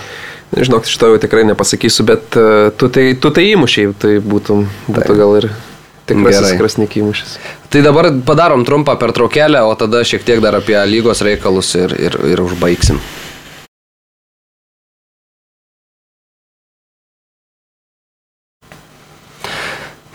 [0.55, 5.17] žinok, šito jau tikrai nepasakysiu, bet e, tu tai, tu tai įmušiai, tai būtum, būtų
[5.19, 5.49] gal ir
[6.07, 6.55] tikrasis.
[6.59, 7.37] Krasnikį įmušęs.
[7.73, 12.19] Tai dabar padarom trumpą pertraukėlę, o tada šiek tiek dar apie lygos reikalus ir, ir,
[12.31, 13.01] ir užbaigsim.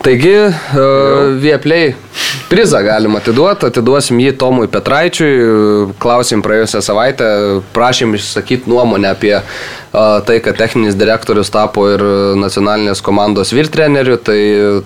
[0.03, 1.93] Taigi, uh, Vieplei
[2.51, 7.29] prizą galim atiduoti, atiduosim jį Tomui Petraičiui, klausim praėjusią savaitę,
[7.77, 12.03] prašym išsakyti nuomonę apie uh, tai, kad techninis direktorius tapo ir
[12.41, 14.41] nacionalinės komandos vyrtreneriu, tai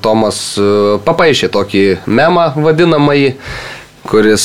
[0.05, 3.33] Tomas uh, papaišė tokį memą vadinamąjį,
[4.07, 4.45] kuris,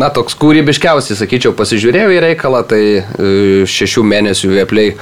[0.00, 2.80] na, toks kūrybiškiausiai, sakyčiau, pasižiūrėjo į reikalą, tai
[3.70, 4.96] šešių mėnesių viepliai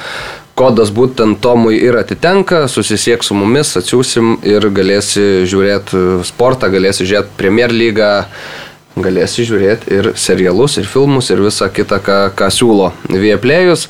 [0.56, 7.36] kodas būtent Tomui ir atitenka, susisiek su mumis, atsiūsim ir galėsi žiūrėti sportą, galėsi žiūrėti
[7.36, 8.12] Premier lygą,
[8.96, 13.86] galėsi žiūrėti ir serialus, ir filmus, ir visą kitą, ką, ką siūlo Vieplėjus.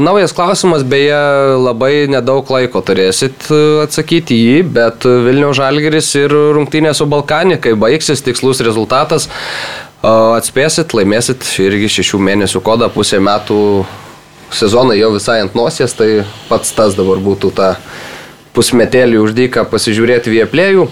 [0.00, 1.20] Naujas klausimas, beje,
[1.60, 3.50] labai nedaug laiko turėsit
[3.84, 9.28] atsakyti jį, bet Vilnių Žalgeris ir rungtynė su Balkanikai baigsis tikslus rezultatas.
[10.02, 13.60] Atspėsit, laimėsit irgi šešių mėnesių kodą, pusę metų
[14.52, 17.74] sezonai jau visai ant nosies, tai pats tas dabar būtų ta
[18.52, 20.86] pusmetėlį uždyką pasižiūrėti vieplėjų.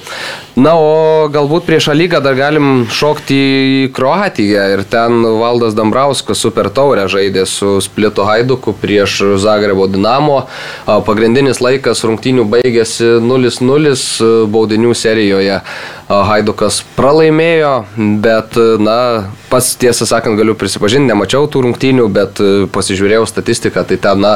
[0.60, 6.68] Na, o galbūt prieš lygą dar galim šokti į Kroatiją ir ten Valdas Dambrauskas super
[6.74, 10.42] taurę žaidė su Splito Haiduku prieš Zagrebo Dinamo.
[11.06, 13.94] Pagrindinis laikas rungtynių baigėsi 0-0
[14.50, 15.60] baudinių serijoje.
[16.10, 17.84] Haidukas pralaimėjo,
[18.22, 22.40] bet, na, pats tiesą sakant, galiu prisipažinti, nemačiau tų rungtynių, bet
[22.74, 24.32] pasižiūrėjau statistiką, tai ten, na,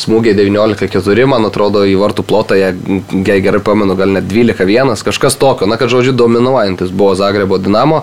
[0.00, 5.68] smūgiai 19-4, man atrodo, į vartų plotą, jei gerai pamenu, gal net 12-1, kažkas tokio
[5.70, 8.02] na, kad žodžiu dominuojantis buvo Zagrebo Dinamo,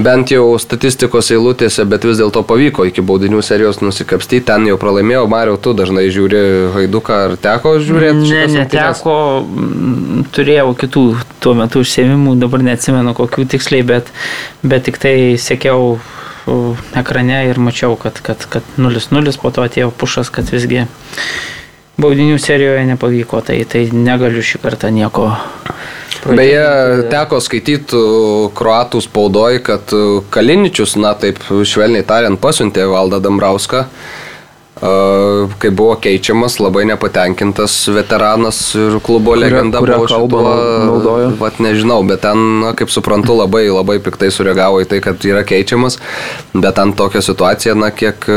[0.00, 5.26] bent jau statistikos eilutėse, bet vis dėlto pavyko iki baudinių serijos nusikapstyti, ten jau pralaimėjau,
[5.28, 6.42] Mariau, tu dažnai žiūri
[6.78, 8.24] Haiduką, ar teko žiūrėti?
[8.32, 9.18] Ne, neteko,
[10.32, 11.06] turėjau kitų
[11.44, 14.12] tuo metu užsiemimų, dabar neatsimenu kokių tiksliai, bet,
[14.62, 15.96] bet tik tai sėkiau
[16.94, 18.20] ekrane ir mačiau, kad
[18.78, 20.84] 0-0 po to atėjo pušas, kad visgi
[22.00, 25.30] baudinių serijoje nepavyko, tai, tai negaliu šį kartą nieko
[26.24, 27.98] Beje, teko skaityti
[28.56, 29.90] kruatų spaudoj, kad
[30.32, 33.82] Kaliničius, na taip švelniai tariant, pasiuntė Valdą Dambrauską
[35.58, 40.42] kai buvo keičiamas, labai nepatenkintas veteranas ir klubo kuria, legenda kuria buvo šituo,
[40.88, 41.30] naudojo.
[41.40, 45.44] Vat nežinau, bet ten, na, kaip suprantu, labai, labai piktai sureagavo į tai, kad yra
[45.46, 46.00] keičiamas,
[46.52, 48.28] bet ten tokia situacija, na, kiek,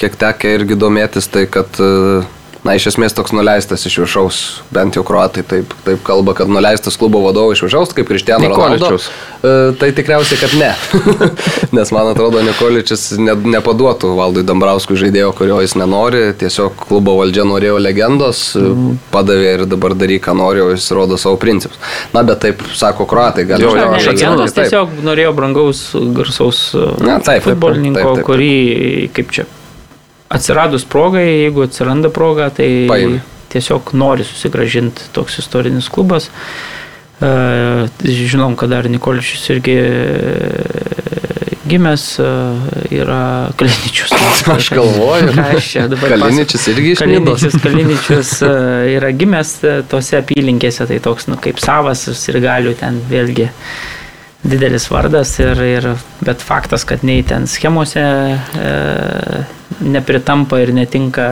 [0.00, 1.80] kiek tekia irgi domėtis, tai kad
[2.66, 4.38] na, iš esmės toks nuleistas iš viršaus,
[4.74, 8.98] bent jau kruatai taip, taip kalba, kad nuleistas klubo vadovo iš viršaus, kaip Kristiano Ronaldo.
[8.98, 10.72] E, tai tikriausiai, kad ne.
[11.76, 17.46] Nes man atrodo, Nikoličius ne, nepaduotų valdui Dambrauskui žaidėjo, kurio jis nenori, tiesiog klubo valdžia
[17.48, 18.96] norėjo legendos, mm.
[19.14, 21.78] padavė ir dabar daryk, ką nori, o jis rodo savo principus.
[22.16, 24.48] Na, bet taip sako kruatai, gal jau aš atsimenu.
[24.48, 25.84] Jis tiesiog norėjo brangaus,
[26.16, 26.64] garsaus
[27.02, 28.26] Na, taip, futbolininko, taip, taip, taip.
[28.26, 28.56] kurį,
[29.16, 29.46] kaip čia,
[30.28, 33.20] atsiradus progai, jeigu atsiranda proga, tai Paim.
[33.52, 36.30] tiesiog nori susigražinti toks istorinis klubas.
[37.20, 39.78] E, žinom, kad dar Nikoličius irgi
[41.66, 42.24] gimęs e,
[42.90, 44.12] yra Kaliničius.
[44.56, 45.32] Aš galvoju.
[45.56, 46.14] Aš čia dabar.
[46.18, 48.52] Kaliničius irgi iš Kaliničius, Kaliničius e,
[48.96, 49.58] yra gimęs
[49.90, 53.50] tose apylinkėse, tai toks, nu, kaip savas ir galiu ten vėlgi
[54.46, 55.88] didelis vardas, ir, ir,
[56.22, 58.74] bet faktas, kad nei ten schemose e,
[59.80, 61.28] nepritampa ir netinka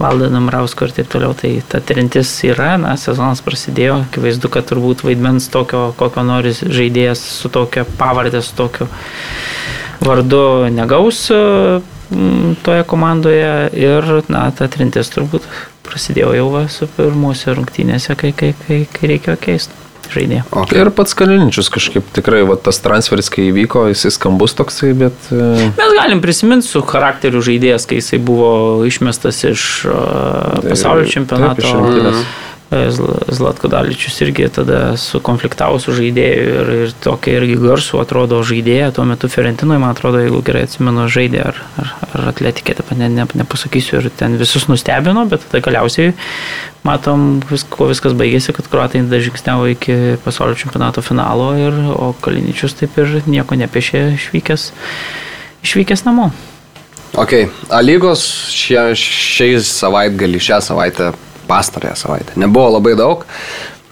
[0.00, 5.04] valdo Namrausko ir taip toliau, tai ta trintis yra, na, sezonas prasidėjo, akivaizdu, kad turbūt
[5.04, 8.88] vaidmens tokio, kokio nori žaidėjas su tokia pavardė, su tokiu
[10.00, 11.42] vardu negaus e,
[12.64, 13.52] toje komandoje.
[13.76, 15.44] Ir, na, ta trintis turbūt
[15.84, 20.44] prasidėjo jau va, su pirmuose rungtynėse, kai, kai, kai, kai reikėjo keisti žaidėją.
[20.62, 20.80] Okay.
[20.80, 25.30] Ir pats Kaliničius kažkaip tikrai, va, tas transferis, kai įvyko, jisai skambus toksai, bet...
[25.32, 28.50] E, Mes galim prisiminti su charakteriu žaidėjas, kai jisai buvo
[28.88, 31.60] išmestas iš uh, pasaulio čempionato.
[31.60, 38.38] Taip, iš Zlatko Daličius irgi tada sukonfliktavo su žaidėju ir, ir tokia irgi garsų atrodo
[38.46, 42.92] žaidėja, tuo metu Ferentinoje, man atrodo, jeigu gerai atsimenu, žaidė ar, ar, ar atletikė, taip
[42.94, 46.12] ne, ne, nepasakysiu, ir ten visus nustebino, bet tada galiausiai
[46.86, 52.78] matom, vis, kuo viskas baigėsi, kad kruatai dažingsniavo iki pasaulio čempionato finalo, ir, o Kaliničius
[52.78, 54.68] taip ir nieko nepiešė išvykęs,
[55.66, 56.30] išvykęs namo.
[57.18, 57.34] Ok,
[57.74, 58.22] A lygos
[58.54, 61.10] šie, šiais savaitgalį, šią savaitę
[61.50, 62.38] pastarąją savaitę.
[62.40, 63.26] Nebuvo labai daug,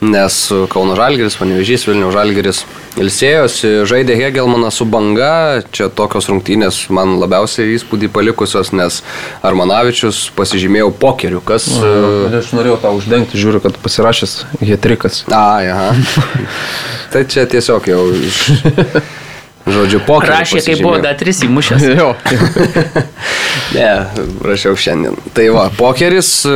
[0.01, 0.35] nes
[0.71, 2.63] Kauno Žalgeris, Panevežys, Vilnių Žalgeris
[2.99, 9.01] ilsėjosi, žaidė Hegelmaną su banga, čia tokios rungtynės man labiausiai įspūdį palikusios, nes
[9.45, 11.67] Armanavičius pasižymėjo pokeriu, kas...
[11.79, 15.25] Na, aš norėjau tą uždengti, žiūriu, kad pasirašęs Hetrikas.
[15.27, 15.89] A, aha.
[17.13, 18.43] tai čia tiesiog jau iš...
[19.69, 20.31] Žodžiu, pokerį.
[20.33, 21.83] Rašė, kai buvo dar tris įmušęs.
[21.99, 22.09] jo.
[23.75, 23.89] ne,
[24.45, 25.17] rašiau šiandien.
[25.35, 26.55] Tai va, pokeris e,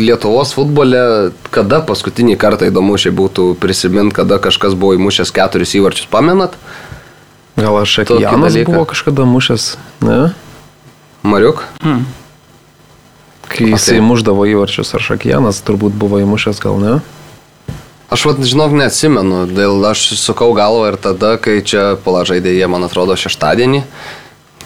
[0.00, 1.00] Lietuvos futbole,
[1.54, 6.58] kada paskutinį kartą įdomu šiai būtų prisiminti, kada kažkas buvo įmušęs keturis įvarčius, pamenat?
[7.56, 9.74] Gal aš Akijanas buvo kažkada mušęs,
[10.04, 10.20] ne?
[11.26, 11.64] Mariuk?
[11.82, 12.04] Hmm.
[13.48, 16.98] Kai jisai muždavo įvarčius, ar Šakijanas turbūt buvo įmušęs, gal ne?
[18.06, 22.66] Aš vad, žinok, neatsimenu, dėl aš sukau galvą ir tada, kai čia pala žaidė jie,
[22.70, 23.82] man atrodo, šeštadienį.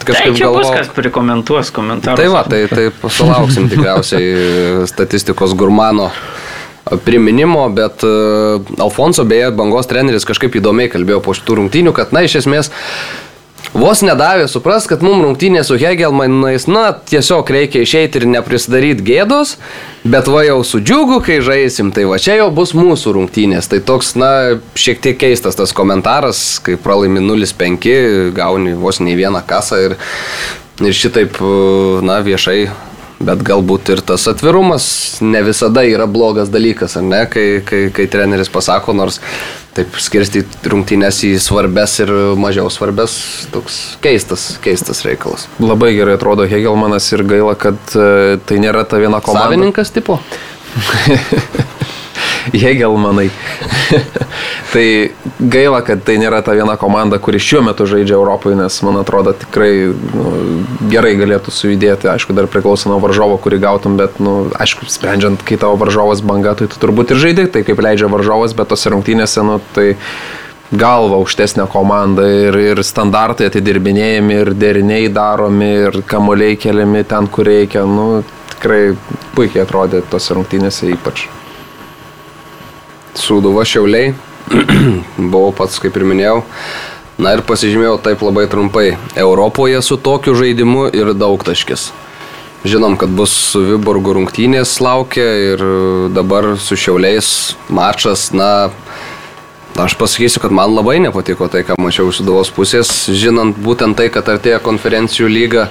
[0.01, 0.61] Kažkaip tai čia galvo...
[0.61, 2.21] bus kas prikomentuos komentarus.
[2.21, 6.11] Tai va, tai, tai pasulauksim tikriausiai statistikos gurmano
[7.05, 12.25] priminimo, bet uh, Alfonso beje, bangos treneris kažkaip įdomiai kalbėjo po šitų rungtynių, kad na
[12.27, 12.73] iš esmės
[13.71, 19.55] Vos nedavė supras, kad mums rungtynė su Hegelmanais, na, tiesiog reikia išeiti ir neprisidaryti gėdos,
[20.03, 23.71] bet va jau su džiugu, kai žaisim, tai va čia jau bus mūsų rungtynės.
[23.71, 24.33] Tai toks, na,
[24.75, 29.99] šiek tiek keistas tas komentaras, kai pralaimi 0-5, gauni vos nei vieną kasą ir,
[30.83, 31.39] ir šitaip,
[32.03, 32.65] na, viešai
[33.21, 34.85] Bet galbūt ir tas atvirumas
[35.21, 39.21] ne visada yra blogas dalykas, ar ne, kai, kai, kai treneris pasako, nors
[39.77, 43.19] taip skirstyti rungtynės į svarbes ir mažiau svarbes,
[43.53, 45.45] toks keistas, keistas reikalas.
[45.61, 49.51] Labai gerai atrodo Hegelmanas ir gaila, kad e, tai nėra ta viena komanda.
[49.51, 50.17] Savininkas tipo?
[52.53, 53.29] Hegelmanai.
[54.73, 54.85] tai
[55.39, 59.35] gaila, kad tai nėra ta viena komanda, kuri šiuo metu žaidžia Europoje, nes man atrodo
[59.37, 60.35] tikrai nu,
[60.93, 62.11] gerai galėtų sujudėti.
[62.13, 66.57] Aišku, dar priklauso nuo varžovo, kurį gautum, bet, nu, aišku, sprendžiant, kai tavo varžovas banga,
[66.59, 69.95] tai tu turbūt ir žaidai, tai kaip leidžia varžovas, bet tose rungtynėse, nu, tai
[70.71, 77.51] galva aukštesnė komanda ir, ir standartai atidirbinėjami, ir deriniai daromi, ir kamuoliai keliami ten, kur
[77.51, 77.85] reikia.
[77.91, 78.23] Nu,
[78.55, 78.95] tikrai
[79.35, 81.27] puikiai atrodė tose rungtynėse ypač.
[83.19, 84.13] Sūduva Šiauliai,
[85.33, 86.41] buvau pats, kaip ir minėjau.
[87.21, 88.95] Na ir pasižymėjau taip labai trumpai.
[89.19, 91.91] Europoje su tokiu žaidimu ir daug taškis.
[92.65, 95.63] Žinom, kad bus su Viborgu rungtynės laukia ir
[96.13, 97.29] dabar su Šiauliais
[97.73, 98.69] mačas, na,
[99.81, 104.11] aš pasakysiu, kad man labai nepatiko tai, ką mačiau iš Suduvos pusės, žinant būtent tai,
[104.13, 105.71] kad artėja konferencijų lyga.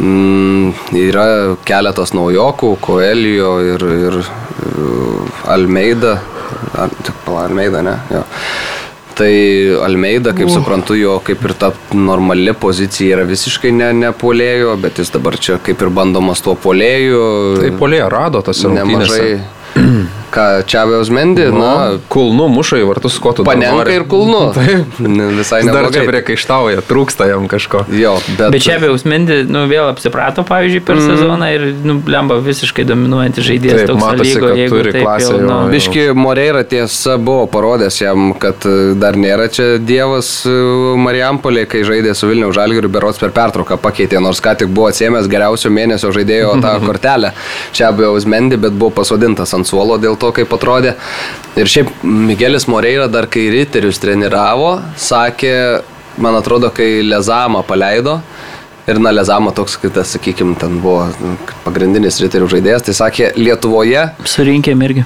[0.00, 1.24] Mm, yra
[1.68, 4.20] keletas naujokų, Koelio ir, ir
[5.50, 6.16] Almeida,
[7.28, 7.96] Almeida, ne?
[8.08, 8.22] Jo.
[9.20, 9.32] Tai
[9.84, 15.02] Almeida, kaip suprantu, jo kaip ir ta normali pozicija yra visiškai ne, ne polėjo, bet
[15.02, 17.20] jis dabar čia kaip ir bandomas tuo polėjų.
[17.60, 19.28] Tai polėjo rado tas rungtynėse.
[20.30, 21.98] Ką, Čiavėjos Mendi, nu, na.
[22.12, 24.42] Kulnu muša į vartus, ko tu Panenka ir kulnu.
[24.56, 24.98] Taip.
[25.00, 25.88] Visai neblogai.
[25.88, 27.82] Dar čia priekaištauja, trūksta jam kažko.
[27.98, 28.54] Jo, bet.
[28.54, 31.08] Bet Čiavėjos Mendi, nu, vėl apsiprato, pavyzdžiui, per mm.
[31.10, 33.82] sezoną ir, nu, lemba visiškai dominuojantis žaidėjas.
[33.90, 35.32] Taip, matosi, lygo, kad turi taip, klasę.
[35.34, 35.58] Jau, nu.
[35.74, 40.54] Biški Moreira tiesa buvo parodęs jam, kad e, dar nėra čia dievas e,
[41.00, 45.26] Marijampolė, kai žaidė su Vilniaus Žalgiriu, berots per pertrauką pakeitė, nors ką tik buvo atsiemęs
[45.30, 47.34] geriausio mėnesio žaidėjo tą kortelę.
[47.74, 50.94] Čiavėjos Mendi, bet buvo pasodintas ant suolo dėl to, kaip atrodė.
[51.58, 55.54] Ir šiaip Miguelis Moreira dar kai riterius treniravo, sakė,
[56.20, 58.20] man atrodo, kai Lezamą paleido.
[58.90, 61.04] Ir na, Lezama toks, kitas, sakykime, ten buvo
[61.66, 64.06] pagrindinis riterių žaidėjas, tai sakė, Lietuvoje.
[64.26, 65.04] Surinkėm irgi.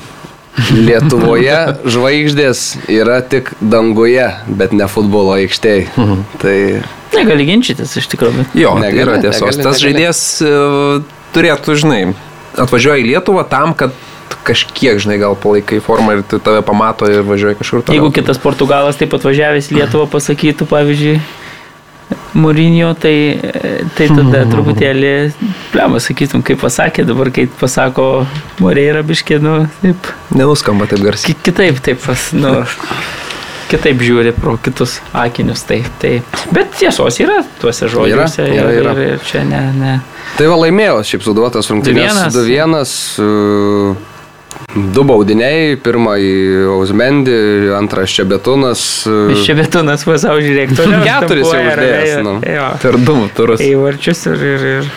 [0.73, 1.57] Lietuvoje
[1.95, 2.61] žvaigždės
[2.93, 5.89] yra tik danguje, bet ne futbolo aikštėje.
[5.99, 6.23] Mhm.
[6.43, 6.57] Tai...
[7.15, 8.47] Negali ginčytis iš tikrųjų.
[8.59, 9.43] Jo, negali, yra tiesos.
[9.43, 9.83] Negali, Tas negali.
[9.85, 12.01] žaidėjas uh, turėtų, žinai,
[12.59, 13.95] atvažiuoja į Lietuvą tam, kad
[14.45, 17.85] kažkiek, žinai, gal palaikai formą ir tave pamato ir važiuoja kažkur.
[17.85, 17.99] Toliau.
[17.99, 21.17] Jeigu kitas portugalas taip atvažiavęs Lietuvą pasakytų, pavyzdžiui,
[22.35, 23.15] Mūrinio, tai,
[23.97, 25.13] tai tada truputėlį,
[25.75, 28.27] lemą sakytum, kaip pasakė, dabar kai pasako
[28.63, 30.11] Moreira biškė, nu, taip.
[30.35, 31.37] Nenuskamba taip garsiai.
[31.47, 32.57] Kitaip, taip, nu,
[33.71, 36.17] kitaip žiūri pro kitus akinius, tai, tai.
[36.55, 38.97] Bet tiesos yra tuose žodžiuose yra, yra, yra.
[38.99, 39.95] Ir, ir čia ne, ne.
[40.35, 44.13] Tai va laimėjo šiaip suduotas rungtynės 2-1.
[44.75, 46.35] Du baudiniai, pirmą į
[46.75, 47.37] Ausmendį,
[47.79, 48.83] antrą Ščebetūnas.
[49.31, 51.03] Iš Ščebetūnas pasau žiūrėk, toliau.
[51.07, 52.23] Keturis jau uždėjęs.
[52.27, 52.37] Nu.
[52.83, 53.63] Per du turus.
[53.63, 54.95] Į varčius ir, ir, ir.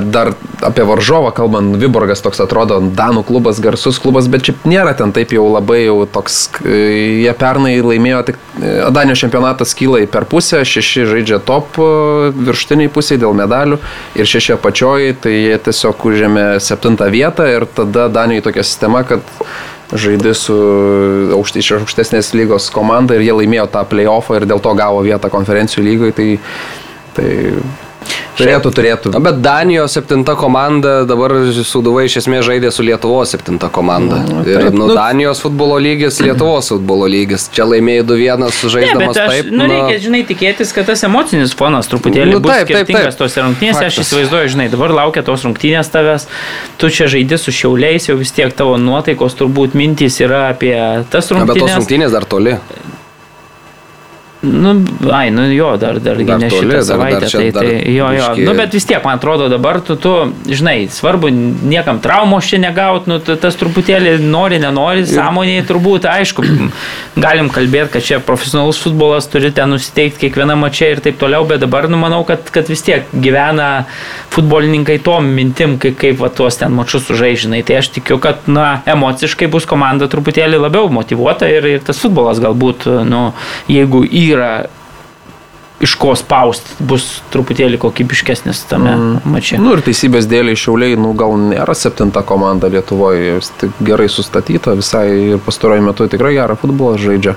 [0.00, 0.30] Dar
[0.62, 5.34] apie varžovą kalbant, Viborgas toks atrodo, Danų klubas, garsus klubas, bet čia nėra ten taip
[5.34, 8.38] jau labai jau toks, jie pernai laimėjo tik,
[8.94, 11.80] Danijos čempionatas kyla į per pusę, šeši žaidžia top
[12.38, 13.80] virštiniai pusiai dėl medalių
[14.14, 19.26] ir šeši apačioj, tai jie tiesiog užėmė septintą vietą ir tada Danijoje tokia sistema, kad
[19.94, 20.54] žaidė su
[21.34, 25.30] aukšt, iš aukštesnės lygos komanda ir jie laimėjo tą playoffą ir dėl to gavo vietą
[25.34, 26.14] konferencijų lygoje.
[26.14, 26.28] Tai,
[27.18, 27.28] tai
[28.34, 29.12] Turėtų, turėtų.
[29.14, 34.20] Na, bet Danijos septinta komanda dabar Sūduva iš esmės žaidė su Lietuvos septinta komanda.
[34.24, 37.46] Na, nu, ir nu, Danijos futbolo lygis, Lietuvos futbolo lygis.
[37.54, 39.52] Čia laimėjai 2-1 žaiddamas ne, aš, taip.
[39.54, 43.20] Nu, reikia, žinai, tikėtis, kad tas emocinis fonas truputėlį nu, bus taip, skirtingas taip, taip.
[43.22, 43.84] tose rungtynėse.
[43.90, 46.26] Aš įsivaizduoju, žinai, dabar laukia tos rungtynės tavęs,
[46.80, 50.74] tu čia žaidži su šiauliais, jau vis tiek tavo nuotaikos turbūt mintys yra apie
[51.12, 51.46] tas rungtynės.
[51.46, 52.58] Na, bet tos rungtynės dar toli.
[54.44, 57.20] Nu, ai, nu jo, dar, dar, dar ne šitą savaitę.
[57.20, 58.26] Dar, dar tai, tai, jo, jo.
[58.28, 58.44] Biški...
[58.44, 60.12] Nu, bet vis tiek, man atrodo, dabar tu, tu,
[60.48, 61.30] žinai, svarbu
[61.64, 66.44] niekam traumos čia negaut, nu, tas truputėlį nori, nenori, sąmoniai turbūt, aišku,
[67.24, 71.64] galim kalbėti, kad čia profesionalus futbolas turi ten nusiteikti kiekvieną mačią ir taip toliau, bet
[71.64, 73.86] dabar, nu, manau, kad, kad vis tiek gyvena
[74.34, 77.62] futbolininkai tom mintim, kaip, kaip va, tuos ten mačius sužaižinai.
[77.64, 82.42] Tai aš tikiu, kad, na, emociškai bus komanda truputėlį labiau motivuota ir, ir tas futbolas
[82.42, 83.24] galbūt, nu,
[83.70, 84.04] jeigu
[84.34, 84.54] yra
[85.84, 89.30] iš ko spausti, bus truputėlį kokybiškesnis tame mm.
[89.34, 89.58] mače.
[89.60, 93.40] Nu ir teisybės dėliai šiauliai, nu gal nėra septinta komanda Lietuvoje,
[93.84, 97.36] gerai sustatyta, visai ir pastaruoju metu tikrai gerą futbolą žaidžia.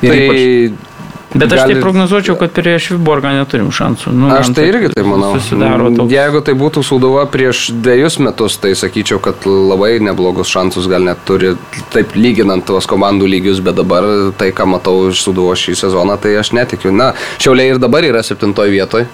[0.00, 0.86] Ir tai ypač...
[1.34, 1.74] Bet aš gali...
[1.74, 4.12] tai prognozuočiau, kad prieš Viborgą neturim šansų.
[4.16, 5.34] Nu, aš tai irgi tai manau.
[5.36, 6.12] Toks...
[6.12, 11.20] Jeigu tai būtų Sūduva prieš dviejus metus, tai sakyčiau, kad labai neblogus šansus gal net
[11.28, 11.52] turi,
[11.92, 14.08] taip lyginant tuos komandų lygius, bet dabar
[14.40, 16.94] tai, ką matau iš Sūduvo šį sezoną, tai aš netikiu.
[16.96, 19.10] Na, Šiauliai ir dabar yra septintoje vietoje.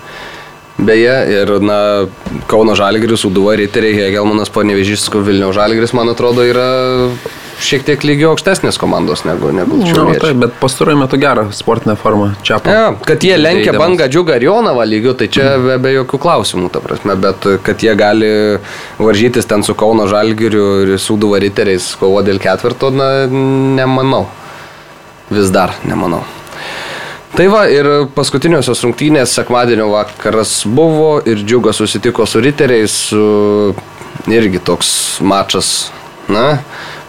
[0.75, 1.79] Beje, ir na,
[2.51, 6.67] Kauno Žalgiris, Uduva, Riteriai, Hegelmanas, Panevežys, Vilniaus Žalgiris, man atrodo, yra
[7.63, 9.97] šiek tiek lygio aukštesnės komandos negu, negu čia.
[9.99, 12.59] Na, taip, bet pastaruoju metu gerą sportinę formą čia.
[12.67, 16.71] Ja, kad jie lenkia bangą džiugą ir Jonavą lygiu, tai čia be, be jokių klausimų,
[16.75, 18.31] ta prasme, bet kad jie gali
[18.99, 24.27] varžytis ten su Kauno Žalgiriu ir Sūduva Riteriais kovo dėl ketvirto, na, nemanau.
[25.31, 26.25] Vis dar nemanau.
[27.35, 33.75] Tai va ir paskutiniosios rungtynės sekmadienio vakaras buvo ir džiugas susitiko su riteriais, su
[34.31, 35.71] irgi toks mačas,
[36.31, 36.61] na,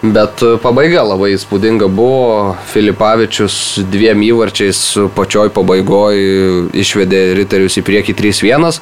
[0.02, 2.56] Bet e, pabaiga labai įspūdinga buvo.
[2.68, 3.56] Filipavičius
[3.92, 4.82] dviem įvarčiais
[5.16, 8.80] pačioj pabaigoje išvedė riterius į priekį 3-1.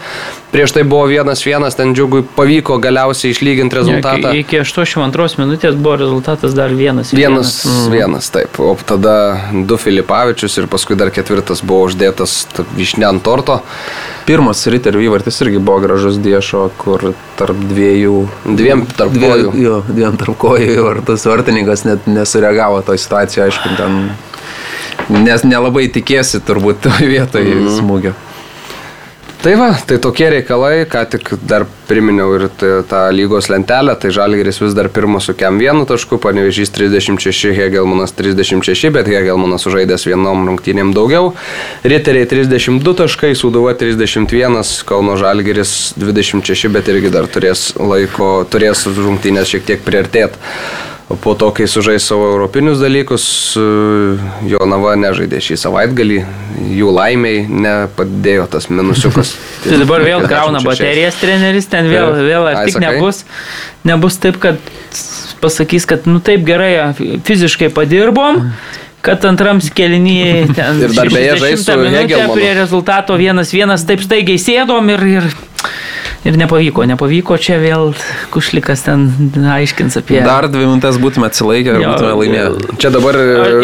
[0.54, 4.30] Prieš tai buvo 1-1, ten džiugui pavyko galiausiai išlyginti rezultatą.
[4.30, 7.10] Ja, iki 82 minutės buvo rezultatas dar 1-1.
[7.10, 8.20] 1-1, mm.
[8.30, 8.60] taip.
[8.62, 9.14] O tada
[9.66, 12.36] du Filipavičius ir paskui dar ketvirtas buvo uždėtas
[12.78, 13.56] višnė ant torto.
[14.28, 17.02] Pirmas riterių įvartis irgi buvo gražus diešo, kur
[17.34, 18.20] tarp dviejų.
[18.46, 19.56] Dviem tarp dvie, kojų.
[19.58, 24.06] Jo, dviem tarp kojų ir tas vartininkas net nesureagavo to situaciją, aišku, ten.
[25.10, 27.80] Nes nelabai tikėsi turbūt toje vietoje mm -hmm.
[27.80, 28.14] smūgio.
[29.44, 32.46] Tai va, tai tokie reikalai, ką tik dar priminiau ir
[32.88, 38.16] tą lygos lentelę, tai Žalgeris vis dar pirmas su kem vienu tašku, Panevežys 36, Hegelmanas
[38.16, 41.34] 36, bet Hegelmanas sužaidęs vienom rungtynėm daugiau,
[41.84, 49.52] Riteriai 32 taškai, Sūduva 31, Kauno Žalgeris 26, bet irgi dar turės laiko, turės rungtynės
[49.52, 50.40] šiek tiek priartėti.
[51.08, 53.24] Po to, kai sužais savo europinius dalykus,
[54.48, 56.16] Jonava nežaidė šį savaitgalį,
[56.78, 59.34] jų laimiai nepadėjo tas minusiukas.
[59.66, 63.20] tai dabar vėl krauna baterijas treneris, ten vėl, vėl ar tik nebus,
[63.84, 64.56] nebus taip, kad
[65.44, 68.40] pasakys, kad nu taip gerai fiziškai padirbom,
[69.04, 71.80] kad antram skelinyje ten ir dar beje žaisų
[72.32, 75.28] prie rezultato vienas vienas taip staigiai sėdom ir, ir
[76.24, 77.92] ir nepavyko, nepavyko, čia vėl
[78.32, 79.06] kušlikas ten
[79.54, 80.20] aiškins apie...
[80.24, 82.76] Dar dvi minutės būtume atsilaikę ir būtume laimėję.
[82.80, 83.18] Čia dabar...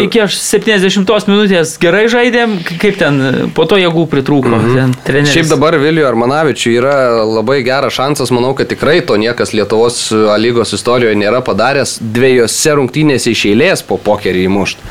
[0.05, 4.53] Iki 70 minutės gerai žaidėm, kaip ten, po to jėgų pritrūko.
[4.59, 4.95] Mhm.
[5.07, 5.33] Treneris.
[5.33, 6.95] Šiaip dabar Viliju Armanavičiu yra
[7.25, 10.03] labai geras šansas, manau, kad tikrai to niekas Lietuvos
[10.41, 14.85] lygos istorijoje nėra padaręs dviejose rungtynėse iš eilės po pokerį įmušt.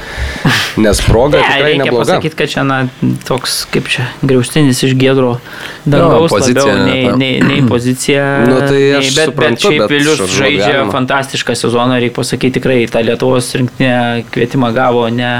[0.80, 2.04] Nes proga ne, tikrai nebloga.
[2.04, 2.80] pasakyti, kad čia na,
[3.26, 5.36] toks, kaip čia, griaustinis iš gėdro
[5.84, 8.26] dangaus labiau nei, nei, nei nei pozicija.
[8.48, 10.92] Nu, tai nei, bet, suprantu, bet šiaip Vilius žaidžia galima.
[10.96, 15.32] fantastišką sezoną, reikia pasakyti tikrai, tą Lietuvos rinktinę kvietimą gavo ne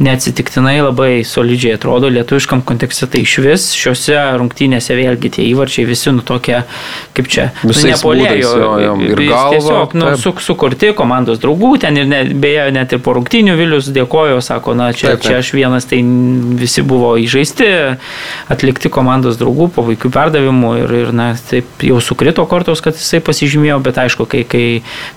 [0.00, 6.12] neatsitiktinai labai solidžiai atrodo lietuviškam kontekste, tai iš vis šiuose rungtynėse vėlgi tie įvarčiai visi
[6.14, 6.62] nu tokie,
[7.16, 8.52] kaip čia, nu, nepolėjo.
[9.04, 13.14] Ir galvo, tiesiog nu, su, sukurti komandos draugų, ten ir ne, beje net ir po
[13.18, 15.28] rungtynių Vilius dėkojo, sako, na čia, taip, taip.
[15.28, 16.00] čia aš vienas, tai
[16.60, 17.68] visi buvo įžaisti,
[18.52, 23.20] atlikti komandos draugų po vaikų perdavimų ir, ir na, taip jau sukrito kortos, kad jisai
[23.24, 24.64] pasižymėjo, bet aišku, kai, kai,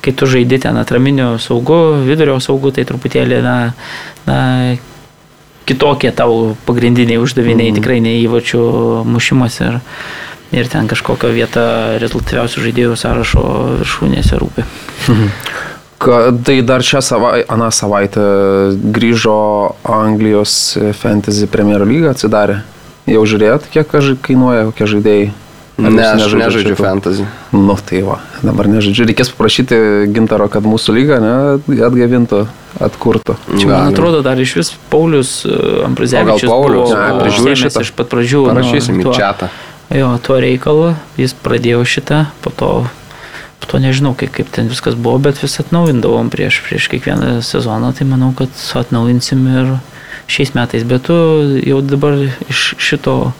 [0.04, 3.56] kai tu žaidži ten atraminio saugu, vidurio saugu, tai truputėlį, na,
[4.28, 4.38] na,
[5.66, 7.80] kitokie tau pagrindiniai uždaviniai, mm.
[7.80, 8.64] tikrai ne įvačių
[9.08, 9.78] mušimas ir,
[10.56, 11.68] ir ten kažkokia vieta
[12.04, 13.46] rezultatyviausių žaidėjų sąrašo
[13.84, 14.68] viršūnėse rūpi.
[15.12, 15.30] Mhm.
[16.44, 18.24] Tai dar šią savaitę, aną savaitę
[18.92, 19.38] grįžo
[19.88, 22.58] Anglijos Fantasy Premier League atsidarė.
[23.08, 25.30] Jau žiūrėjot, kiek kainuoja, kokie žaidėjai?
[25.78, 27.24] Ne, aš nežaidžiu, nežaidžiu fantasy.
[27.52, 29.08] Nu tai va, dabar nežaidžiu.
[29.10, 29.78] Reikės paprašyti
[30.14, 31.34] gintaro, kad mūsų lyga ne,
[31.88, 32.44] atgavintų,
[32.78, 33.36] atkurtų.
[33.58, 35.58] Čia man atrodo dar iš vis Paulius e,
[35.88, 36.46] Ambrazevičius.
[36.46, 37.86] Gal Paulius, ne, prižiūri šitą.
[37.88, 38.44] Iš pat pradžių.
[38.52, 39.50] Parašysim nu, į čatą.
[39.94, 42.70] Jo, tuo reikalu jis pradėjo šitą, po to,
[43.62, 47.92] po to nežinau, kaip, kaip ten viskas buvo, bet vis atnaujindavom prieš, prieš kiekvieną sezoną,
[47.98, 49.76] tai manau, kad atnaujinsim ir
[50.30, 51.18] šiais metais, bet tu
[51.66, 52.16] jau dabar
[52.50, 53.34] iš šito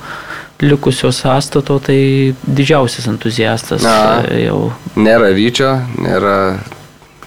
[0.64, 4.24] likusio sąstato, tai didžiausias entuziastas Na.
[4.28, 4.72] e, jau.
[4.96, 6.36] Nėra Vyčio, nėra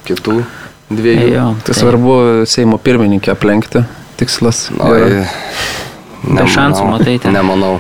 [0.07, 0.39] kitų
[0.91, 1.29] dviejų.
[1.35, 2.17] Jo, Tai svarbu
[2.47, 3.85] Seimo pirmininkę aplenkti.
[4.17, 4.67] Tikslas.
[4.79, 5.27] O, yra.
[6.27, 7.37] Be šansų, matai, ten.
[7.37, 7.77] Nemanau.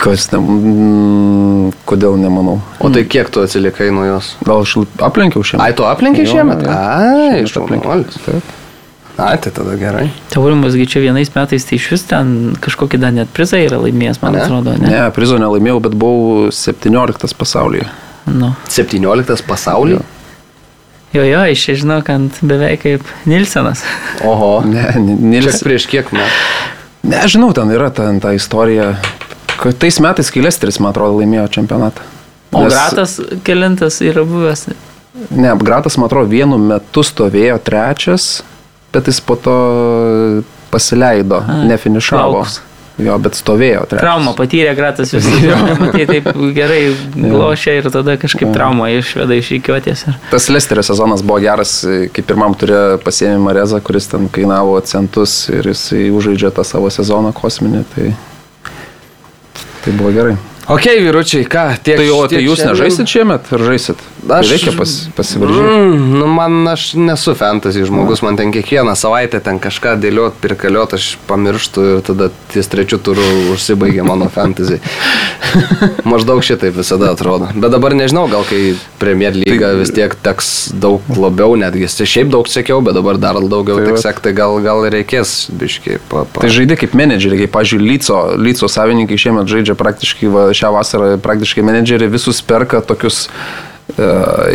[0.00, 2.56] Kas ne, mm, kodėl nemanau?
[2.80, 4.32] O tai kiek tu atsilikai nuo jos?
[4.46, 5.66] Gal aš aplenkiau šiandien?
[5.66, 6.64] Ai, tu aplinkai Jo, šiemet?
[6.72, 8.40] Ai, Šiemet iš aplenkiau.
[9.20, 10.06] Ai, tai tada gerai.
[10.32, 12.30] Taurimasgi čia vienais metais, tai iš vis ten
[12.64, 14.44] kažkokį dar net prizą yra laimėjęs, man Ne?
[14.46, 14.88] atrodo, ne?
[14.88, 17.84] Ne, prizo nelaimėjau, bet buvau 17 pasaulyje.
[18.30, 18.54] Nu.
[18.72, 20.00] 17 pasaulyje?
[21.12, 23.82] Jo, jo, iš čia žinau, kad beveik kaip Nilsenas.
[24.24, 24.62] Oho.
[24.64, 25.62] Ne, Ni- Čia Nils.
[25.66, 26.30] prieš kiek metų?
[27.10, 28.94] Nežinau, ten yra ten ta istorija.
[29.60, 32.00] Kad tais metais, kai Lesteris, man atrodo, laimėjo čempionatą.
[32.52, 34.68] O Nes- Gratas kelintas yra buvęs.
[35.30, 38.42] Ne, Gratas, man atrodo, vienu metu stovėjo trečias,
[38.92, 39.56] bet jis po to
[40.70, 42.32] pasileido, A, nefinišavo.
[42.32, 42.60] plaukus.
[43.00, 44.02] Jo, bet stovėjo trečias.
[44.02, 46.26] Traumą patyrė Gratas visą matai, taip
[46.56, 46.80] gerai
[47.14, 50.02] glošia ir tada kažkaip traumą išveda iš įkiuotės.
[50.10, 50.18] Ir...
[50.32, 51.78] Tas Lesterio sezonas buvo geras,
[52.12, 57.32] kai pirmam turėjo pasiėmė Marezą, kuris ten kainavo centus ir jisai užaidžia tą savo sezoną
[57.36, 58.12] kosminį, tai,
[59.86, 60.36] tai buvo gerai.
[60.70, 64.02] Ok, vyručiai, ką, tiek Tai, o, tai jūs nežaisit šiemet, ar žaisit?
[64.28, 65.64] Tai Aš- reikia pas, pasivaržyti.
[65.64, 70.94] Mm, nu, man aš nesu fantasy žmogus, man ten kiekvieną savaitę ten kažką dėliot, pirkaliot,
[70.94, 74.80] aš pamirštu ir tada ties trečiu turu užsibaigia mano fantasy.
[76.10, 77.48] Maždaug šitaip visada atrodo.
[77.54, 82.30] Bet dabar nežinau, gal kai Premier lyga vis tiek teks daug labiau, netgi Tai šiaip
[82.32, 85.98] daug sekiau, bet dabar dar daugiau Tai tai teks sekti, gal, gal reikės biškiai.
[86.08, 86.44] Pa, pa.
[86.44, 91.10] Tai žaidė kaip menedžeriai, kaip, pažiūrėjau, Lyco, Lyco savininkai šiemet žaidžia praktiškai, va, šią vasarą
[91.20, 93.26] praktiškai menedžeriai visus perka tokius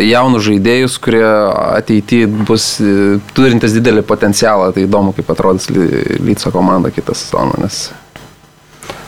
[0.05, 4.71] jaunus žaidėjus, kurie ateityje bus uh, turintis didelį potencialą.
[4.75, 7.87] Tai įdomu, kaip atrodys Ly- Lyco komanda kitą sezoną, nes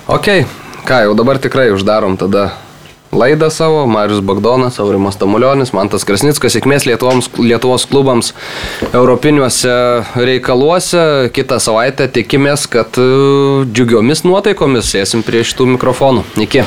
[0.08, 0.28] Ok,
[0.88, 2.54] ką jau dabar tikrai uždarom tada
[3.12, 3.86] laidą savo.
[3.88, 8.34] Marius Bagdonas, Aurimas Tamulionis, Mantas Krasnickas, sėkmės Lietuvos, Lietuvos klubams
[8.94, 9.74] europiniuose
[10.16, 11.30] reikaluose.
[11.36, 13.08] Kitą savaitę tikimės, kad e,
[13.68, 16.24] džiugiomis nuotaikomis sėsim prie šitų mikrofonų.
[16.48, 16.64] Iki.